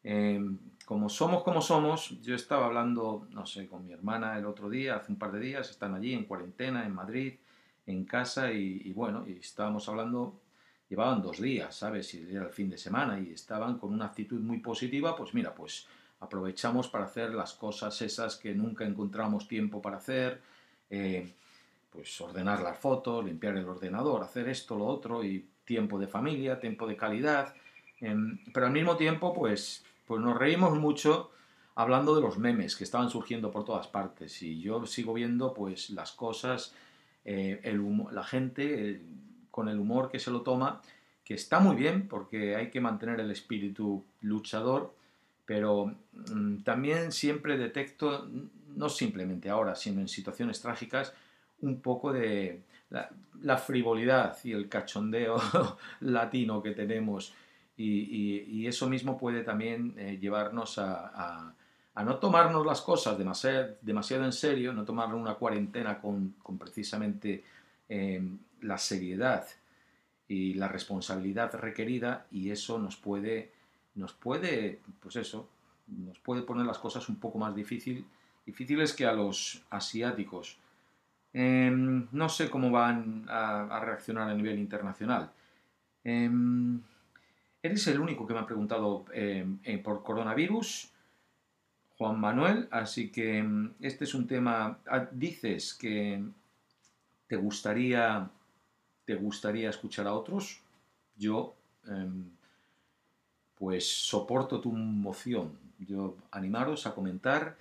Em, 0.03 0.59
como 0.85 1.09
somos 1.09 1.45
como 1.45 1.61
somos, 1.61 2.21
yo 2.23 2.35
estaba 2.35 2.67
hablando, 2.67 3.29
no 3.31 3.47
sé, 3.47 3.69
con 3.69 3.87
mi 3.87 3.93
hermana 3.93 4.37
el 4.37 4.47
otro 4.47 4.69
día, 4.69 4.97
hace 4.97 5.13
un 5.13 5.19
par 5.19 5.31
de 5.31 5.41
días, 5.41 5.71
están 5.71 5.95
allí 5.95 6.13
en 6.13 6.25
cuarentena, 6.25 6.85
en 6.85 6.93
Madrid, 6.93 7.35
en 7.87 8.05
casa, 8.05 8.53
y, 8.53 8.83
y 8.85 8.93
bueno, 8.93 9.25
y 9.29 9.39
estábamos 9.39 9.89
hablando 9.89 10.41
llevaban 10.89 11.23
dos 11.23 11.41
días, 11.41 11.75
¿sabes? 11.75 12.15
Y 12.15 12.31
era 12.31 12.45
el 12.45 12.53
fin 12.53 12.71
de 12.71 12.79
semana 12.79 13.19
y 13.19 13.33
estaban 13.33 13.79
con 13.79 13.93
una 13.93 14.07
actitud 14.07 14.41
muy 14.41 14.59
positiva, 14.59 15.17
pues 15.17 15.35
mira, 15.35 15.55
pues 15.55 15.87
aprovechamos 16.25 16.89
para 16.89 17.05
hacer 17.05 17.35
las 17.35 17.55
cosas 17.55 18.01
esas 18.03 18.37
que 18.37 18.55
nunca 18.55 18.85
encontramos 18.85 19.49
tiempo 19.49 19.81
para 19.81 19.99
hacer, 19.99 20.41
eh, 20.91 21.33
pues 21.91 22.21
ordenar 22.21 22.61
las 22.63 22.79
fotos, 22.79 23.25
limpiar 23.25 23.57
el 23.57 23.69
ordenador, 23.69 24.23
hacer 24.23 24.49
esto, 24.49 24.77
lo 24.77 24.87
otro, 24.87 25.25
y 25.25 25.47
tiempo 25.65 25.99
de 25.99 26.07
familia, 26.07 26.59
tiempo 26.59 26.87
de 26.87 26.97
calidad, 26.97 27.55
em, 28.01 28.39
pero 28.53 28.67
al 28.67 28.73
mismo 28.73 28.97
tiempo, 28.97 29.33
pues, 29.33 29.85
pues 30.07 30.21
nos 30.21 30.37
reímos 30.37 30.77
mucho 30.79 31.31
hablando 31.77 32.15
de 32.15 32.21
los 32.21 32.39
memes 32.39 32.77
que 32.77 32.85
estaban 32.85 33.11
surgiendo 33.11 33.51
por 33.51 33.65
todas 33.65 33.87
partes, 33.87 34.43
y 34.43 34.61
yo 34.61 34.85
sigo 34.87 35.15
viendo, 35.15 35.55
pues, 35.55 35.91
las 35.91 36.13
cosas, 36.13 36.75
eh, 37.25 37.61
el 37.63 37.81
la 38.13 38.25
gente 38.25 39.03
con 39.51 39.69
el 39.69 39.79
humor 39.79 40.11
que 40.11 40.19
se 40.19 40.31
lo 40.31 40.43
toma, 40.43 40.83
que 41.25 41.35
está 41.35 41.59
muy 41.59 41.75
bien 41.75 42.07
porque 42.07 42.55
hay 42.55 42.71
que 42.71 42.81
mantener 42.81 43.21
el 43.21 43.31
espíritu 43.31 44.05
luchador, 44.21 44.95
pero 45.47 45.95
mm, 46.13 46.63
también 46.63 47.13
siempre 47.13 47.57
detecto, 47.57 48.29
no 48.75 48.89
simplemente 48.89 49.51
ahora, 49.51 49.75
sino 49.75 50.01
en 50.01 50.09
situaciones 50.09 50.61
trágicas, 50.61 51.13
un 51.61 51.81
poco 51.81 52.13
de 52.13 52.63
la, 53.43 53.57
frivolidad 53.59 54.37
y 54.45 54.53
el 54.53 54.69
cachondeo 54.69 55.37
latino 56.01 56.63
que 56.63 56.73
tenemos. 56.73 57.35
Y, 57.77 58.67
eso 58.67 58.89
mismo 58.89 59.19
puede 59.19 59.43
también 59.43 59.95
eh, 59.99 60.19
llevarnos 60.21 60.79
a, 60.79 61.53
no 61.97 62.17
tomarnos 62.17 62.65
las 62.65 62.81
cosas 62.81 63.19
demasiado, 63.19 63.77
demasiado 63.83 64.25
en 64.25 64.33
serio, 64.33 64.73
no 64.73 64.85
tomar 64.85 65.15
una 65.15 65.35
cuarentena 65.35 66.01
con, 66.01 66.35
precisamente 66.59 67.45
eh, 67.89 68.23
la 68.63 68.79
seriedad 68.79 69.47
y 70.27 70.55
la 70.55 70.69
responsabilidad 70.69 71.55
requerida 71.55 72.27
y 72.31 72.51
eso 72.51 72.79
nos 72.79 72.97
puede, 72.97 73.53
nos 73.95 74.13
puede, 74.13 74.81
pues 75.01 75.17
eso, 75.17 75.49
nos 75.87 76.19
puede 76.19 76.43
poner 76.43 76.67
las 76.67 76.79
cosas 76.79 77.09
un 77.09 77.17
poco 77.17 77.39
más 77.39 77.55
difícil, 77.55 78.07
difíciles 78.45 78.93
que 78.93 79.07
a 79.07 79.13
los 79.13 79.63
asiáticos. 79.71 80.59
Em, 81.33 82.07
no 82.13 82.29
sé 82.29 82.49
cómo 82.49 82.71
van 82.71 83.27
a, 83.29 83.81
reaccionar 83.81 84.29
a 84.29 84.35
nivel 84.35 84.59
internacional. 84.59 85.33
Em, 86.05 86.81
eres 87.63 87.87
el 87.89 88.01
único 88.01 88.27
que 88.27 88.35
me 88.35 88.41
ha 88.41 88.47
preguntado 88.47 89.05
em, 89.13 89.59
eh, 89.65 89.79
por 89.79 90.03
coronavirus, 90.03 90.91
Juan 91.97 92.21
Manuel, 92.21 92.69
así 92.71 93.11
que 93.11 93.45
este 93.81 94.05
es 94.05 94.15
un 94.15 94.27
tema, 94.27 94.79
ah, 94.87 95.09
dices 95.13 95.75
que 95.75 96.23
¿Te 97.27 97.37
gustaría, 97.37 98.31
te 99.05 99.15
gustaría 99.15 99.71
escuchar 99.71 100.07
a 100.07 100.13
otros? 100.13 100.61
Yo, 101.17 101.55
pues 103.59 103.89
soporto 103.89 104.61
tu 104.61 104.73
moción. 104.73 105.53
Yo 105.79 106.17
animaros 106.31 106.87
a 106.87 106.95
comentar. 106.95 107.57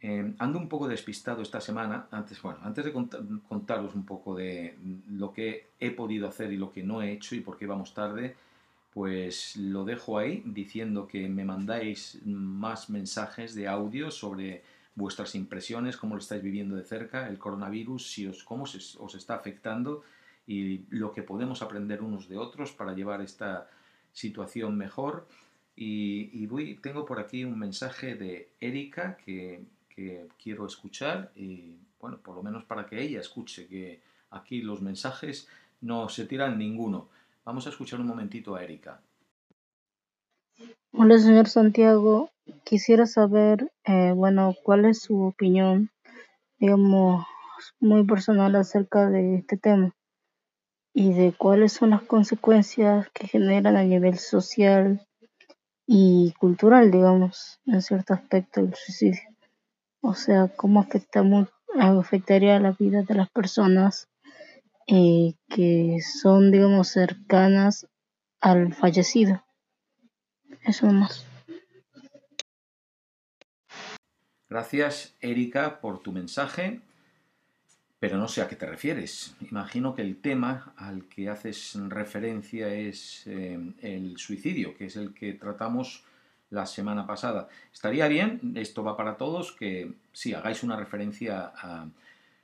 Em, 0.00 0.34
ando 0.38 0.58
un 0.58 0.68
poco 0.68 0.86
despistado 0.86 1.42
esta 1.42 1.60
semana. 1.60 2.06
Antes, 2.10 2.40
bueno, 2.40 2.60
antes 2.62 2.84
de 2.84 2.92
contaros 2.92 3.94
un 3.94 4.04
poco 4.04 4.36
de 4.36 4.76
lo 5.10 5.32
que 5.32 5.66
he 5.80 5.90
podido 5.90 6.28
hacer 6.28 6.52
y 6.52 6.56
lo 6.56 6.72
que 6.72 6.84
no 6.84 7.02
he 7.02 7.12
hecho 7.12 7.34
y 7.34 7.40
por 7.40 7.56
qué 7.56 7.66
vamos 7.66 7.94
tarde, 7.94 8.36
pues 8.94 9.56
lo 9.56 9.84
dejo 9.84 10.18
ahí 10.18 10.42
diciendo 10.46 11.06
que 11.06 11.28
me 11.28 11.44
mandáis 11.44 12.20
más 12.24 12.90
mensajes 12.90 13.54
de 13.54 13.68
audio 13.68 14.10
sobre 14.10 14.62
vuestras 14.94 15.34
impresiones, 15.34 15.96
cómo 15.96 16.14
lo 16.14 16.20
estáis 16.20 16.42
viviendo 16.42 16.74
de 16.74 16.84
cerca, 16.84 17.28
el 17.28 17.38
coronavirus, 17.38 18.10
si 18.10 18.26
os, 18.26 18.42
cómo 18.42 18.64
os 18.64 19.14
está 19.14 19.34
afectando 19.34 20.02
y 20.46 20.80
lo 20.90 21.12
que 21.12 21.22
podemos 21.22 21.62
aprender 21.62 22.02
unos 22.02 22.28
de 22.28 22.38
otros 22.38 22.72
para 22.72 22.94
llevar 22.94 23.20
esta 23.20 23.68
situación 24.18 24.76
mejor. 24.76 25.26
Y, 25.80 26.46
voy, 26.46 26.74
tengo 26.82 27.04
por 27.06 27.20
aquí 27.20 27.44
un 27.44 27.56
mensaje 27.56 28.16
de 28.16 28.48
Erika 28.60 29.16
que, 29.24 29.62
que 29.88 30.26
quiero 30.42 30.66
escuchar 30.66 31.30
y 31.36 31.76
bueno, 32.00 32.18
por 32.18 32.34
lo 32.34 32.42
menos 32.42 32.64
para 32.64 32.86
que 32.86 33.00
ella 33.00 33.20
escuche 33.20 33.68
que 33.68 34.00
aquí 34.30 34.60
los 34.60 34.82
mensajes 34.82 35.48
no 35.80 36.08
se 36.08 36.26
tiran 36.26 36.58
ninguno. 36.58 37.08
Vamos 37.44 37.66
a 37.66 37.70
escuchar 37.70 38.00
un 38.00 38.08
momentito 38.08 38.56
a 38.56 38.64
Erika. 38.64 39.00
Hola, 40.92 41.18
señor 41.18 41.48
Santiago. 41.48 42.30
Quisiera 42.64 43.06
saber, 43.06 43.70
eh, 43.84 44.12
bueno, 44.16 44.54
cuál 44.64 44.84
es 44.84 45.02
su 45.02 45.22
opinión, 45.22 45.90
digamos, 46.58 47.24
muy 47.78 48.04
personal 48.04 48.56
acerca 48.56 49.08
de 49.08 49.36
este 49.36 49.56
tema 49.58 49.94
y 50.98 51.12
de 51.12 51.32
cuáles 51.32 51.74
son 51.74 51.90
las 51.90 52.02
consecuencias 52.02 53.08
que 53.10 53.28
generan 53.28 53.76
a 53.76 53.84
nivel 53.84 54.18
social 54.18 55.06
y 55.86 56.34
cultural, 56.40 56.90
digamos, 56.90 57.60
en 57.66 57.82
cierto 57.82 58.14
aspecto 58.14 58.58
el 58.58 58.74
suicidio. 58.74 59.22
O 60.00 60.14
sea, 60.14 60.48
cómo 60.48 60.80
afecta, 60.80 61.22
afectaría 61.78 62.58
la 62.58 62.72
vida 62.72 63.04
de 63.04 63.14
las 63.14 63.30
personas 63.30 64.08
eh, 64.88 65.34
que 65.48 65.98
son, 66.02 66.50
digamos, 66.50 66.88
cercanas 66.88 67.86
al 68.40 68.74
fallecido. 68.74 69.44
Eso 70.64 70.86
más. 70.86 71.24
Gracias, 74.48 75.14
Erika, 75.20 75.80
por 75.80 76.00
tu 76.02 76.10
mensaje, 76.10 76.80
pero 78.00 78.16
no 78.16 78.28
sé 78.28 78.42
a 78.42 78.48
qué 78.48 78.56
te 78.56 78.66
refieres. 78.66 79.34
Imagino 79.50 79.94
que 79.94 80.02
el 80.02 80.16
tema 80.20 80.72
al 80.76 81.04
que 81.06 81.28
haces 81.28 81.76
referencia 81.88 82.72
es 82.72 83.26
eh, 83.26 83.58
el 83.82 84.16
suicidio, 84.18 84.76
que 84.76 84.86
es 84.86 84.96
el 84.96 85.12
que 85.12 85.32
tratamos 85.34 86.04
la 86.50 86.66
semana 86.66 87.06
pasada. 87.06 87.48
Estaría 87.72 88.08
bien, 88.08 88.52
esto 88.56 88.82
va 88.82 88.96
para 88.96 89.16
todos, 89.16 89.52
que 89.52 89.92
sí, 90.12 90.32
hagáis 90.32 90.62
una 90.62 90.76
referencia 90.76 91.52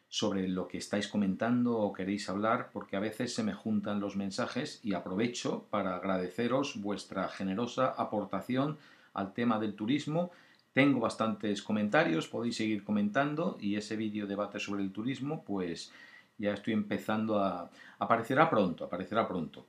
sobre 0.08 0.46
lo 0.46 0.68
que 0.68 0.78
estáis 0.78 1.08
comentando 1.08 1.78
o 1.78 1.92
queréis 1.92 2.28
hablar, 2.28 2.70
porque 2.72 2.96
a 2.96 3.00
veces 3.00 3.34
se 3.34 3.42
me 3.42 3.54
juntan 3.54 4.00
los 4.00 4.16
mensajes 4.16 4.80
y 4.82 4.94
aprovecho 4.94 5.66
para 5.70 5.96
agradeceros 5.96 6.80
vuestra 6.80 7.28
generosa 7.28 7.94
aportación 7.96 8.76
al 9.14 9.32
tema 9.32 9.58
del 9.58 9.74
turismo 9.74 10.30
tengo 10.74 11.00
bastantes 11.00 11.62
comentarios, 11.62 12.28
podéis 12.28 12.56
seguir 12.56 12.84
comentando 12.84 13.56
y 13.60 13.76
ese 13.76 13.96
vídeo 13.96 14.26
debate 14.26 14.58
sobre 14.58 14.82
el 14.82 14.92
turismo, 14.92 15.44
pues 15.44 15.92
ya 16.36 16.52
estoy 16.52 16.74
empezando 16.74 17.38
a... 17.38 17.70
aparecerá 18.00 18.50
pronto, 18.50 18.84
aparecerá 18.84 19.26
pronto. 19.26 19.64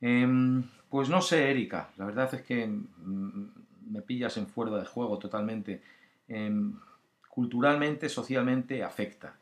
Em, 0.00 0.62
pues 0.88 1.08
no 1.08 1.20
sé, 1.20 1.50
Erika, 1.50 1.90
la 1.96 2.06
verdad 2.06 2.32
es 2.32 2.42
que 2.42 2.68
mm, 2.68 3.46
me 3.90 4.02
pillas 4.02 4.36
en 4.36 4.46
fuera 4.46 4.78
de 4.78 4.86
juego 4.86 5.18
totalmente. 5.18 5.82
Em, 6.28 6.78
culturalmente, 7.28 8.08
socialmente 8.08 8.84
afecta. 8.84 9.36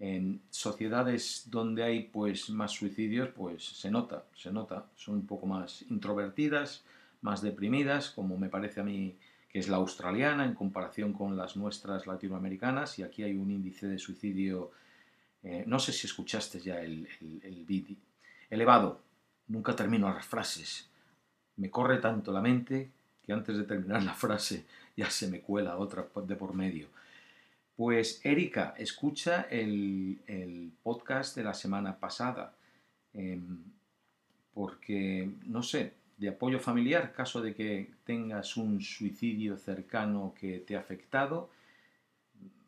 En 0.00 0.42
sociedades 0.50 1.44
donde 1.48 1.84
hay 1.84 2.04
pues 2.04 2.50
más 2.50 2.72
suicidios, 2.72 3.28
pues 3.28 3.64
se 3.64 3.90
nota, 3.90 4.24
se 4.34 4.50
nota. 4.50 4.86
Son 4.96 5.14
un 5.14 5.26
poco 5.26 5.46
más 5.46 5.84
introvertidas, 5.90 6.84
más 7.20 7.40
deprimidas, 7.40 8.10
como 8.10 8.36
me 8.36 8.48
parece 8.48 8.80
a 8.80 8.84
mí 8.84 9.16
que 9.48 9.58
es 9.58 9.68
la 9.68 9.78
australiana 9.78 10.44
en 10.44 10.54
comparación 10.54 11.12
con 11.12 11.36
las 11.36 11.56
nuestras 11.56 12.06
latinoamericanas, 12.06 12.98
y 12.98 13.02
aquí 13.02 13.22
hay 13.22 13.36
un 13.36 13.50
índice 13.50 13.86
de 13.86 13.98
suicidio, 13.98 14.70
eh, 15.42 15.64
no 15.66 15.78
sé 15.78 15.92
si 15.92 16.06
escuchaste 16.06 16.60
ya 16.60 16.80
el, 16.80 17.08
el, 17.42 17.64
vídeo, 17.64 17.96
elevado, 18.50 19.00
nunca 19.46 19.74
termino 19.74 20.12
las 20.12 20.26
frases, 20.26 20.90
me 21.56 21.70
corre 21.70 21.98
tanto 21.98 22.32
la 22.32 22.42
mente 22.42 22.90
que 23.24 23.32
antes 23.32 23.56
de 23.56 23.64
terminar 23.64 24.02
la 24.02 24.14
frase 24.14 24.64
ya 24.96 25.10
se 25.10 25.28
me 25.28 25.40
cuela 25.40 25.76
otra 25.76 26.06
de 26.26 26.36
por 26.36 26.54
medio. 26.54 26.88
Pues 27.76 28.20
Erika, 28.24 28.74
escucha 28.76 29.42
el, 29.42 30.72
podcast 30.82 31.36
de 31.36 31.44
la 31.44 31.54
semana 31.54 31.96
pasada, 31.96 32.52
em, 33.14 33.62
porque, 34.52 35.30
no 35.46 35.62
sé, 35.62 35.92
de 36.18 36.28
apoyo 36.28 36.58
familiar, 36.58 37.12
caso 37.12 37.40
de 37.40 37.54
que 37.54 37.92
tengas 38.04 38.56
un 38.56 38.80
suicidio 38.80 39.56
cercano 39.56 40.34
que 40.38 40.58
te 40.58 40.76
ha 40.76 40.80
afectado, 40.80 41.48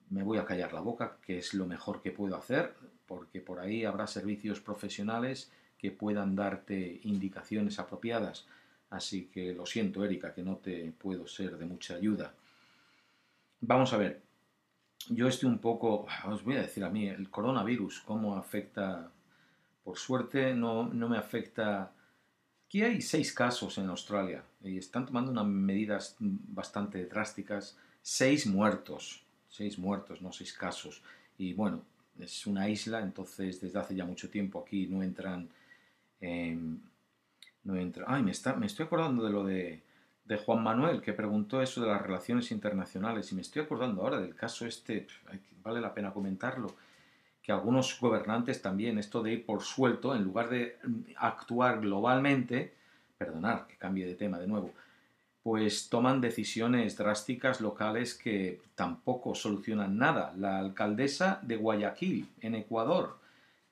me 0.08 0.22
voy 0.22 0.38
a 0.38 0.44
callar 0.44 0.72
la 0.72 0.80
boca, 0.80 1.18
que 1.20 1.38
es 1.38 1.52
lo 1.54 1.66
mejor 1.66 2.00
que 2.00 2.12
puedo 2.12 2.36
hacer, 2.36 2.74
porque 3.06 3.40
por 3.40 3.58
ahí 3.58 3.84
habrá 3.84 4.06
servicios 4.06 4.60
profesionales 4.60 5.50
que 5.78 5.90
puedan 5.90 6.36
darte 6.36 7.00
indicaciones 7.04 7.78
apropiadas. 7.78 8.46
Así 8.88 9.26
que 9.26 9.52
lo 9.52 9.66
siento, 9.66 10.04
Erika, 10.04 10.32
que 10.32 10.42
no 10.42 10.56
te 10.56 10.92
puedo 10.92 11.26
ser 11.26 11.56
de 11.58 11.66
mucha 11.66 11.94
ayuda. 11.94 12.34
Vamos 13.60 13.92
a 13.92 13.96
ver, 13.96 14.22
yo 15.08 15.26
estoy 15.26 15.48
un 15.48 15.58
poco, 15.58 16.06
os 16.26 16.44
voy 16.44 16.56
a 16.56 16.62
decir 16.62 16.84
a 16.84 16.90
mí, 16.90 17.08
el 17.08 17.30
coronavirus, 17.30 18.00
cómo 18.00 18.36
afecta, 18.36 19.10
por 19.82 19.98
suerte 19.98 20.54
no, 20.54 20.88
no 20.88 21.08
me 21.08 21.18
afecta 21.18 21.92
Aquí 22.70 22.84
hay 22.84 23.02
seis 23.02 23.32
casos 23.32 23.78
en 23.78 23.88
Australia 23.88 24.44
y 24.62 24.78
están 24.78 25.04
tomando 25.04 25.32
unas 25.32 25.44
medidas 25.44 26.14
bastante 26.20 27.04
drásticas. 27.06 27.76
Seis 28.00 28.46
muertos, 28.46 29.24
seis 29.48 29.76
muertos, 29.76 30.22
no 30.22 30.30
seis 30.30 30.52
casos. 30.52 31.02
Y 31.36 31.52
bueno, 31.52 31.82
es 32.20 32.46
una 32.46 32.68
isla, 32.68 33.00
entonces 33.00 33.60
desde 33.60 33.76
hace 33.76 33.96
ya 33.96 34.04
mucho 34.04 34.30
tiempo 34.30 34.60
aquí 34.60 34.86
no 34.86 35.02
entran... 35.02 35.48
no 36.20 37.74
entra, 37.74 38.04
ay, 38.06 38.22
me, 38.22 38.30
está, 38.30 38.54
me 38.54 38.66
estoy 38.66 38.86
acordando 38.86 39.24
de 39.24 39.30
lo 39.32 39.42
de, 39.42 39.82
de 40.26 40.36
Juan 40.36 40.62
Manuel, 40.62 41.02
que 41.02 41.12
preguntó 41.12 41.60
eso 41.60 41.80
de 41.80 41.88
las 41.88 42.00
relaciones 42.00 42.52
internacionales. 42.52 43.32
Y 43.32 43.34
me 43.34 43.40
estoy 43.40 43.62
acordando 43.62 44.02
ahora 44.02 44.20
del 44.20 44.36
caso 44.36 44.64
este, 44.64 45.08
vale 45.64 45.80
la 45.80 45.92
pena 45.92 46.12
comentarlo 46.12 46.76
que 47.42 47.52
algunos 47.52 47.98
gobernantes 48.00 48.60
también, 48.60 48.98
esto 48.98 49.22
de 49.22 49.32
ir 49.32 49.46
por 49.46 49.62
suelto, 49.62 50.14
en 50.14 50.24
lugar 50.24 50.48
de 50.50 50.76
actuar 51.16 51.80
globalmente, 51.80 52.74
perdonar 53.16 53.66
que 53.66 53.76
cambie 53.76 54.06
de 54.06 54.14
tema 54.14 54.38
de 54.38 54.46
nuevo, 54.46 54.72
pues 55.42 55.88
toman 55.88 56.20
decisiones 56.20 56.96
drásticas 56.96 57.60
locales 57.60 58.14
que 58.14 58.60
tampoco 58.74 59.34
solucionan 59.34 59.96
nada. 59.96 60.34
La 60.36 60.58
alcaldesa 60.58 61.40
de 61.42 61.56
Guayaquil, 61.56 62.28
en 62.40 62.54
Ecuador, 62.54 63.18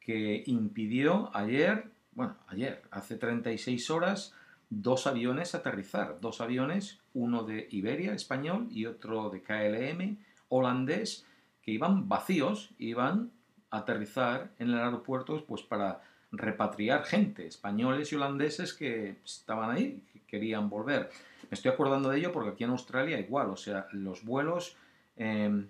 que 0.01 0.43
impidió 0.47 1.31
ayer, 1.35 1.85
bueno, 2.13 2.37
ayer, 2.47 2.83
hace 2.91 3.17
36 3.17 3.91
horas, 3.91 4.35
dos 4.71 5.07
aviones 5.07 5.55
aterrizar. 5.55 6.19
Dos 6.21 6.41
aviones, 6.41 6.99
uno 7.15 7.43
de 7.45 7.69
Iberia, 7.71 8.15
español, 8.15 8.69
y 8.71 8.87
otro 8.87 9.31
de 9.31 9.43
KLM, 9.43 10.17
holandés, 10.49 11.27
que 11.63 11.73
iban 11.73 12.09
vacíos, 12.09 12.71
iban 12.79 13.31
aterrizar 13.71 14.51
en 14.59 14.71
el 14.71 14.79
aeropuerto 14.79 15.45
pues 15.47 15.63
para 15.63 16.03
repatriar 16.31 17.05
gente, 17.05 17.47
españoles 17.47 18.13
y 18.13 18.17
holandeses 18.17 18.75
que 18.75 19.17
estaban 19.25 19.71
ahí, 19.71 20.03
que 20.13 20.21
querían 20.21 20.69
volver. 20.69 21.11
Me 21.51 21.55
estoy 21.55 21.71
acordando 21.71 22.11
de 22.11 22.19
ello 22.19 22.33
porque 22.33 22.51
aquí 22.51 22.65
en 22.65 22.71
Australia 22.71 23.19
igual, 23.19 23.51
o 23.51 23.57
sea, 23.57 23.87
los 23.93 24.25
vuelos... 24.25 24.77
Em, 25.17 25.67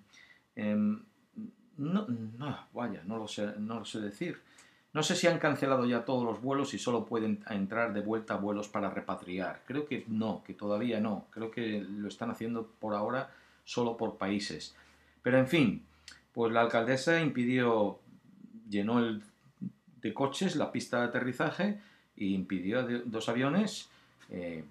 em, 0.57 1.03
no, 1.77 2.07
no, 2.09 2.67
vaya, 2.73 3.03
no 3.07 3.19
lo, 3.19 3.29
sé, 3.29 3.55
no 3.59 3.79
lo 3.79 3.85
sé 3.85 4.01
decir. 4.01 4.41
No 4.93 5.03
sé 5.03 5.15
si 5.15 5.29
han 5.29 5.39
cancelado 5.39 5.87
ya 5.87 6.05
todos 6.05 6.25
los 6.25 6.43
vuelos 6.43 6.75
y 6.75 6.79
solo 6.79 7.05
pueden 7.05 7.45
entrar 7.51 7.93
de 7.93 8.01
vuelta 8.01 8.35
vuelos 8.35 8.69
para 8.69 8.91
repatriar. 8.91 9.63
Creo 9.65 9.87
que 9.87 10.05
no, 10.09 10.43
que 10.45 10.55
todavía 10.55 10.99
no. 10.99 11.27
Creo 11.31 11.53
que 11.53 11.87
lo 11.89 12.09
están 12.09 12.31
haciendo 12.31 12.67
por 12.81 12.95
ahora 12.95 13.31
solo 13.65 13.97
por 13.97 14.17
países. 14.17 14.75
Pero 15.23 15.39
en 15.39 15.47
fin, 15.47 15.87
pues 16.33 16.53
la 16.53 16.63
alcaldesa 16.63 17.21
impidió, 17.21 18.01
llenó 18.69 18.99
el, 19.01 19.23
de 20.01 20.15
coches 20.15 20.57
la 20.57 20.71
pista 20.73 21.01
de 21.01 21.07
aterrizaje 21.07 21.79
e 22.17 22.27
impidió 22.27 22.83
dos 23.05 23.29
aviones. 23.29 23.89
Eh, 24.31 24.65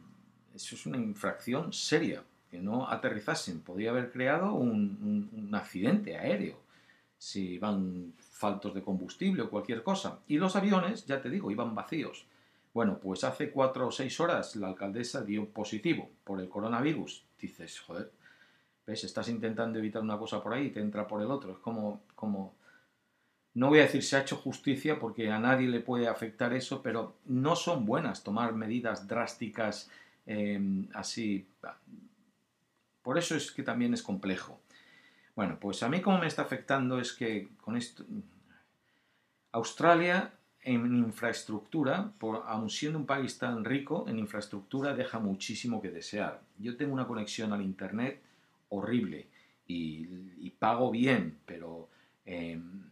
eso 0.55 0.75
es 0.75 0.85
una 0.85 0.97
infracción 0.97 1.73
seria, 1.73 2.23
que 2.49 2.59
no 2.59 2.89
aterrizasen. 2.89 3.61
Podría 3.61 3.91
haber 3.91 4.11
creado 4.11 4.53
un, 4.53 5.49
accidente 5.53 6.17
aéreo. 6.17 6.59
si 7.17 7.57
van 7.57 8.13
faltos 8.17 8.73
de 8.75 8.83
combustible 8.83 9.41
o 9.41 9.49
cualquier 9.49 9.81
cosa. 9.83 10.19
Y 10.27 10.37
los 10.37 10.55
aviones, 10.55 11.05
ya 11.05 11.21
te 11.21 11.29
digo, 11.29 11.49
iban 11.49 11.73
vacíos. 11.73 12.25
Bueno, 12.73 12.99
pues 12.99 13.23
hace 13.23 13.49
cuatro 13.49 13.87
o 13.87 13.91
seis 13.91 14.19
horas 14.19 14.55
la 14.55 14.67
alcaldesa 14.67 15.23
dio 15.23 15.49
positivo 15.49 16.11
por 16.23 16.39
el 16.39 16.47
coronavirus. 16.47 17.23
Dices, 17.41 17.79
joder, 17.79 18.11
ves, 18.87 19.03
estás 19.03 19.27
intentando 19.27 19.77
evitar 19.77 20.01
una 20.01 20.17
cosa 20.17 20.41
por 20.41 20.53
ahí 20.53 20.67
y 20.67 20.69
te 20.69 20.79
entra 20.79 21.05
por 21.05 21.21
el 21.21 21.29
otro. 21.29 21.51
Es 21.51 21.57
como, 21.59 22.01
como, 22.15 22.55
no 23.53 23.67
voy 23.67 23.79
a 23.79 23.83
decir 23.83 24.01
se 24.01 24.15
ha 24.15 24.21
hecho 24.21 24.37
justicia 24.37 24.97
porque 24.97 25.29
a 25.29 25.39
nadie 25.39 25.67
le 25.67 25.81
puede 25.81 26.07
afectar 26.07 26.53
eso, 26.53 26.81
pero 26.81 27.17
no 27.25 27.55
son 27.57 27.85
buenas 27.85 28.23
tomar 28.23 28.53
medidas 28.53 29.07
drásticas 29.07 29.91
em, 30.25 30.87
así. 30.93 31.45
Por 33.01 33.17
eso 33.17 33.35
es 33.35 33.51
que 33.51 33.61
también 33.61 33.93
es 33.93 34.01
complejo. 34.01 34.61
Bueno, 35.35 35.57
pues 35.59 35.83
a 35.83 35.89
mí 35.89 36.01
como 36.01 36.19
me 36.19 36.27
está 36.27 36.41
afectando 36.41 36.99
es 36.99 37.13
que 37.13 37.49
con 37.61 37.75
esto... 37.77 38.05
Australia 39.51 40.33
en 40.61 40.97
infraestructura, 40.97 42.11
aun 42.45 42.69
siendo 42.69 42.99
un 42.99 43.05
país 43.05 43.37
tan 43.37 43.63
rico, 43.63 44.05
en 44.09 44.19
infraestructura 44.19 44.93
deja 44.93 45.17
muchísimo 45.17 45.81
que 45.81 45.89
desear. 45.89 46.41
Yo 46.57 46.75
tengo 46.75 46.93
una 46.93 47.07
conexión 47.07 47.53
al 47.53 47.61
Internet 47.61 48.21
horrible 48.69 49.27
y, 49.67 50.49
pago 50.59 50.89
bien, 50.89 51.37
pero, 51.45 51.87
em, 52.25 52.89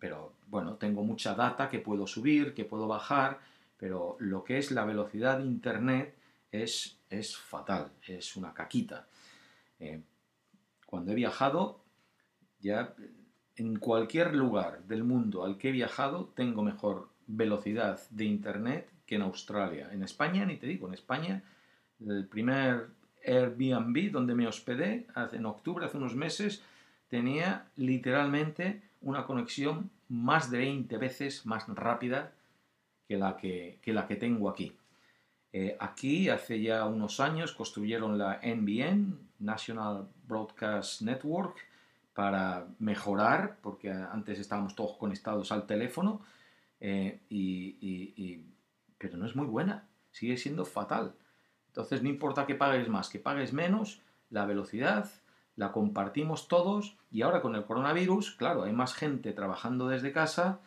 pero 0.00 0.32
bueno, 0.48 0.74
tengo 0.74 1.04
mucha 1.04 1.34
data 1.34 1.68
que 1.68 1.78
puedo 1.78 2.06
subir, 2.06 2.54
que 2.54 2.64
puedo 2.64 2.88
bajar, 2.88 3.38
pero 3.76 4.16
lo 4.18 4.42
que 4.42 4.58
es 4.58 4.72
la 4.72 4.84
velocidad 4.84 5.38
de 5.38 5.44
Internet 5.44 6.14
es, 6.50 6.98
es 7.08 7.36
fatal, 7.36 7.92
es 8.06 8.36
una 8.36 8.52
caquita. 8.52 9.06
Eh, 9.78 10.00
cuando 10.86 11.12
he 11.12 11.14
viajado, 11.14 11.80
ya 12.60 12.94
en 13.56 13.78
cualquier 13.78 14.34
lugar 14.34 14.82
del 14.84 15.04
mundo 15.04 15.44
al 15.44 15.58
que 15.58 15.68
he 15.68 15.72
viajado, 15.72 16.32
tengo 16.34 16.62
mejor 16.62 17.10
velocidad 17.26 18.00
de 18.10 18.24
Internet 18.24 18.88
que 19.06 19.16
en 19.16 19.22
Australia. 19.22 19.90
En 19.92 20.02
España, 20.02 20.44
ni 20.44 20.56
te 20.56 20.66
digo, 20.66 20.88
en 20.88 20.94
España, 20.94 21.42
el 22.00 22.26
primer 22.26 22.88
Airbnb 23.24 24.10
donde 24.10 24.34
me 24.34 24.46
hospedé 24.46 25.06
en 25.32 25.46
octubre, 25.46 25.86
hace 25.86 25.96
unos 25.96 26.14
meses, 26.14 26.62
tenía 27.08 27.66
literalmente 27.76 28.82
una 29.00 29.24
conexión 29.24 29.90
más 30.08 30.50
de 30.50 30.58
20 30.58 30.96
veces 30.98 31.46
más 31.46 31.66
rápida 31.68 32.32
que 33.08 33.16
la 33.16 33.36
que, 33.36 33.80
la 33.86 34.06
que 34.06 34.16
tengo 34.16 34.48
aquí. 34.48 34.72
Eh, 35.52 35.76
aquí, 35.78 36.28
hace 36.28 36.60
ya 36.60 36.84
unos 36.84 37.20
años, 37.20 37.52
construyeron 37.52 38.18
la 38.18 38.40
NBN, 38.42 39.18
National 39.38 40.08
Broadcast 40.26 41.02
Network, 41.02 41.56
para 42.12 42.66
mejorar, 42.78 43.58
porque 43.60 43.90
antes 43.90 44.38
estábamos 44.38 44.74
todos 44.74 44.96
conectados 44.96 45.52
al 45.52 45.66
teléfono, 45.66 46.22
eh, 46.80 47.20
y, 47.28 48.40
pero 48.98 49.16
no 49.16 49.26
es 49.26 49.36
muy 49.36 49.46
buena, 49.46 49.86
sigue 50.10 50.36
siendo 50.36 50.64
fatal. 50.64 51.14
Entonces 51.74 52.04
no 52.04 52.08
importa 52.08 52.46
que 52.46 52.54
pagues 52.54 52.88
más, 52.88 53.08
que 53.08 53.18
pagues 53.18 53.52
menos, 53.52 54.00
la 54.30 54.46
velocidad 54.46 55.10
la 55.56 55.72
compartimos 55.72 56.46
todos 56.46 56.96
y 57.10 57.22
ahora 57.22 57.42
con 57.42 57.56
el 57.56 57.64
coronavirus, 57.64 58.32
claro, 58.32 58.62
hay 58.62 58.72
más 58.72 58.94
gente 58.94 59.32
trabajando 59.32 59.88
desde 59.88 60.12
casa 60.12 60.60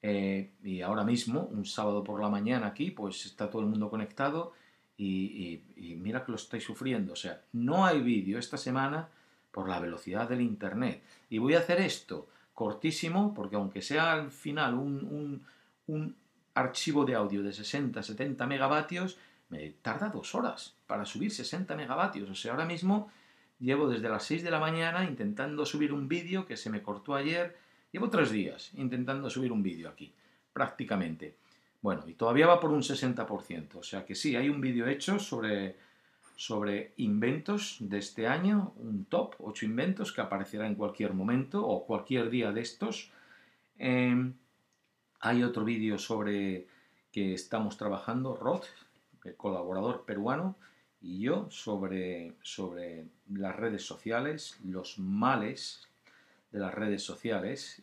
eh, 0.00 0.52
y 0.62 0.80
ahora 0.80 1.04
mismo, 1.04 1.48
un 1.52 1.66
sábado 1.66 2.02
por 2.02 2.18
la 2.18 2.30
mañana 2.30 2.68
aquí, 2.68 2.90
pues 2.90 3.26
está 3.26 3.50
todo 3.50 3.60
el 3.60 3.68
mundo 3.68 3.90
conectado 3.90 4.52
y, 4.96 5.60
y 5.76 5.96
mira 5.96 6.24
que 6.24 6.32
lo 6.32 6.36
estáis 6.36 6.64
sufriendo. 6.64 7.12
O 7.12 7.16
sea, 7.16 7.42
no 7.52 7.84
hay 7.84 8.00
vídeo 8.00 8.38
esta 8.38 8.56
semana 8.56 9.08
por 9.50 9.68
la 9.68 9.80
velocidad 9.80 10.28
del 10.28 10.40
Internet. 10.40 11.02
Y 11.28 11.38
voy 11.38 11.54
a 11.54 11.58
hacer 11.58 11.80
esto 11.80 12.28
cortísimo, 12.54 13.34
porque 13.34 13.56
aunque 13.56 13.82
sea 13.82 14.12
al 14.12 14.30
final 14.30 14.74
un, 14.74 15.44
un 15.86 16.16
archivo 16.54 17.04
de 17.04 17.14
audio 17.14 17.42
de 17.42 17.52
60, 17.52 18.02
70 18.02 18.46
megavatios, 18.46 19.18
me 19.48 19.70
tarda 19.82 20.08
dos 20.08 20.34
horas 20.34 20.74
para 20.86 21.04
subir 21.04 21.30
60 21.30 21.76
megavatios. 21.76 22.28
O 22.30 22.34
sea, 22.34 22.52
ahora 22.52 22.64
mismo 22.64 23.10
llevo 23.60 23.88
desde 23.88 24.08
las 24.08 24.24
6 24.24 24.42
de 24.42 24.50
la 24.50 24.60
mañana 24.60 25.04
intentando 25.04 25.64
subir 25.64 25.92
un 25.92 26.08
vídeo 26.08 26.46
que 26.46 26.56
se 26.56 26.70
me 26.70 26.82
cortó 26.82 27.14
ayer. 27.14 27.56
Llevo 27.92 28.10
tres 28.10 28.30
días 28.30 28.72
intentando 28.74 29.30
subir 29.30 29.52
un 29.52 29.62
vídeo 29.62 29.88
aquí, 29.88 30.12
prácticamente. 30.52 31.36
Bueno, 31.80 32.04
y 32.08 32.14
todavía 32.14 32.46
va 32.46 32.60
por 32.60 32.70
un 32.70 32.82
60%. 32.82 33.76
O 33.76 33.82
sea 33.82 34.04
que 34.04 34.14
sí, 34.14 34.36
hay 34.36 34.48
un 34.48 34.60
vídeo 34.60 34.88
hecho 34.88 35.18
sobre, 35.18 35.76
sobre 36.34 36.92
inventos 36.96 37.76
de 37.78 37.98
este 37.98 38.26
año, 38.26 38.72
un 38.78 39.04
top, 39.04 39.34
8 39.38 39.66
inventos 39.66 40.12
que 40.12 40.20
aparecerá 40.20 40.66
en 40.66 40.74
cualquier 40.74 41.12
momento 41.12 41.64
o 41.66 41.86
cualquier 41.86 42.30
día 42.30 42.52
de 42.52 42.62
estos. 42.62 43.10
Em, 43.78 44.32
hay 45.20 45.42
otro 45.42 45.64
vídeo 45.64 45.98
sobre 45.98 46.66
que 47.12 47.34
estamos 47.34 47.76
trabajando, 47.76 48.34
Rod, 48.34 48.64
el 49.24 49.36
colaborador 49.36 50.04
peruano, 50.04 50.56
y 51.00 51.20
yo 51.20 51.48
sobre, 51.50 52.34
sobre 52.42 53.06
las 53.30 53.56
redes 53.56 53.82
sociales, 53.82 54.58
los 54.64 54.98
males 54.98 55.86
de 56.50 56.60
las 56.60 56.72
redes 56.72 57.02
sociales, 57.02 57.82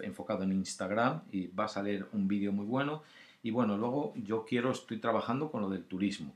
enfocado 0.00 0.42
en 0.42 0.52
Instagram, 0.52 1.22
y 1.30 1.46
va 1.48 1.66
a 1.66 1.68
salir 1.68 2.06
un 2.12 2.26
vídeo 2.26 2.50
muy 2.50 2.66
bueno. 2.66 3.02
Y 3.42 3.50
bueno, 3.50 3.76
luego 3.76 4.14
yo 4.16 4.44
quiero, 4.44 4.72
estoy 4.72 4.98
trabajando 4.98 5.50
con 5.50 5.62
lo 5.62 5.70
del 5.70 5.84
turismo. 5.84 6.34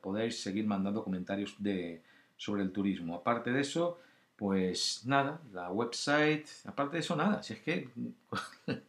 Podéis 0.00 0.40
seguir 0.40 0.66
mandando 0.66 1.02
comentarios 1.02 1.56
de, 1.58 2.02
sobre 2.36 2.62
el 2.62 2.70
turismo. 2.70 3.16
Aparte 3.16 3.50
de 3.50 3.62
eso, 3.62 3.98
pues 4.36 5.02
nada, 5.06 5.40
la 5.52 5.70
website, 5.70 6.46
aparte 6.66 6.96
de 6.96 7.00
eso, 7.00 7.16
nada. 7.16 7.42
Si 7.42 7.54
es 7.54 7.60
que 7.60 7.88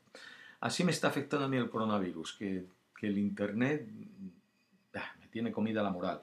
Así 0.61 0.83
me 0.83 0.91
está 0.91 1.07
afectando 1.07 1.45
a 1.45 1.49
mí 1.49 1.57
el 1.57 1.69
coronavirus, 1.69 2.33
que, 2.33 2.65
el 3.01 3.17
Internet 3.17 3.87
tiene 5.31 5.51
comida 5.51 5.83
la 5.83 5.91
moral. 5.91 6.21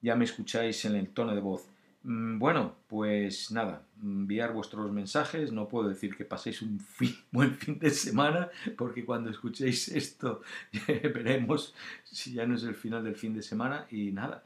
Ya 0.00 0.14
me 0.14 0.24
escucháis 0.24 0.84
en 0.84 0.96
el 0.96 1.08
tono 1.08 1.34
de 1.34 1.40
voz. 1.40 1.66
Mm, 2.02 2.38
bueno, 2.38 2.76
pues 2.86 3.50
nada, 3.50 3.82
enviar 4.00 4.52
vuestros 4.52 4.92
mensajes. 4.92 5.52
No 5.52 5.68
puedo 5.68 5.88
decir 5.88 6.16
que 6.16 6.24
paséis 6.24 6.62
un 6.62 6.80
buen 7.32 7.54
fin 7.56 7.78
de 7.78 7.90
semana, 7.90 8.48
porque 8.76 9.04
cuando 9.04 9.30
escuchéis 9.30 9.88
esto 9.88 10.42
veremos 10.86 11.74
si 12.04 12.32
ya 12.32 12.46
no 12.46 12.54
es 12.54 12.62
el 12.62 12.74
final 12.74 13.02
del 13.02 13.16
fin 13.16 13.34
de 13.34 13.42
semana. 13.42 13.86
Y 13.90 14.12
nada, 14.12 14.44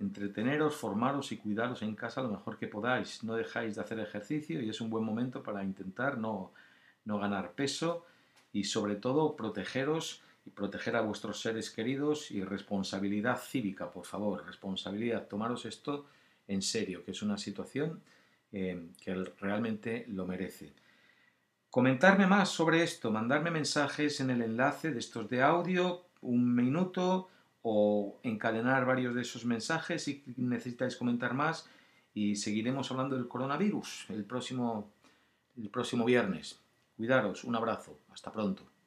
entreteneros, 0.00 0.76
formaros 0.76 1.32
y 1.32 1.38
cuidaros 1.38 1.82
en 1.82 1.94
casa 1.94 2.22
lo 2.22 2.30
mejor 2.30 2.58
que 2.58 2.68
podáis. 2.68 3.24
No 3.24 3.34
dejáis 3.34 3.76
de 3.76 3.80
hacer 3.80 3.98
ejercicio 4.00 4.60
y 4.62 4.68
es 4.68 4.80
un 4.80 4.90
buen 4.90 5.04
momento 5.04 5.42
para 5.42 5.64
intentar 5.64 6.18
no, 6.18 6.52
no 7.04 7.18
ganar 7.18 7.52
peso 7.52 8.04
y 8.52 8.64
sobre 8.64 8.96
todo 8.96 9.36
protegeros 9.36 10.22
y 10.48 10.50
proteger 10.50 10.96
a 10.96 11.02
vuestros 11.02 11.42
seres 11.42 11.70
queridos 11.70 12.30
y 12.30 12.42
responsabilidad 12.42 13.38
cívica, 13.38 13.90
por 13.90 14.06
favor, 14.06 14.46
responsabilidad, 14.46 15.28
tomaros 15.28 15.66
esto 15.66 16.06
en 16.46 16.62
serio, 16.62 17.04
que 17.04 17.10
es 17.10 17.20
una 17.20 17.36
situación 17.36 18.00
eh, 18.50 18.88
que 19.02 19.14
realmente 19.40 20.06
lo 20.08 20.26
merece. 20.26 20.72
Comentarme 21.70 22.26
más 22.26 22.48
sobre 22.48 22.82
esto, 22.82 23.10
mandarme 23.10 23.50
mensajes 23.50 24.20
en 24.20 24.30
el 24.30 24.40
enlace 24.40 24.90
de 24.90 25.00
estos 25.00 25.28
de 25.28 25.42
audio, 25.42 26.06
un 26.22 26.54
minuto, 26.54 27.28
o 27.62 28.18
encadenar 28.22 28.86
varios 28.86 29.14
de 29.14 29.20
esos 29.20 29.44
mensajes 29.44 30.04
si 30.04 30.24
necesitáis 30.36 30.96
comentar 30.96 31.34
más 31.34 31.68
y 32.14 32.36
seguiremos 32.36 32.90
hablando 32.90 33.16
del 33.16 33.28
coronavirus 33.28 34.06
el 34.08 34.24
próximo, 34.24 34.90
el 35.58 35.68
próximo 35.68 36.06
viernes. 36.06 36.58
Cuidaros, 36.96 37.44
un 37.44 37.56
abrazo, 37.56 37.98
hasta 38.10 38.32
pronto. 38.32 38.77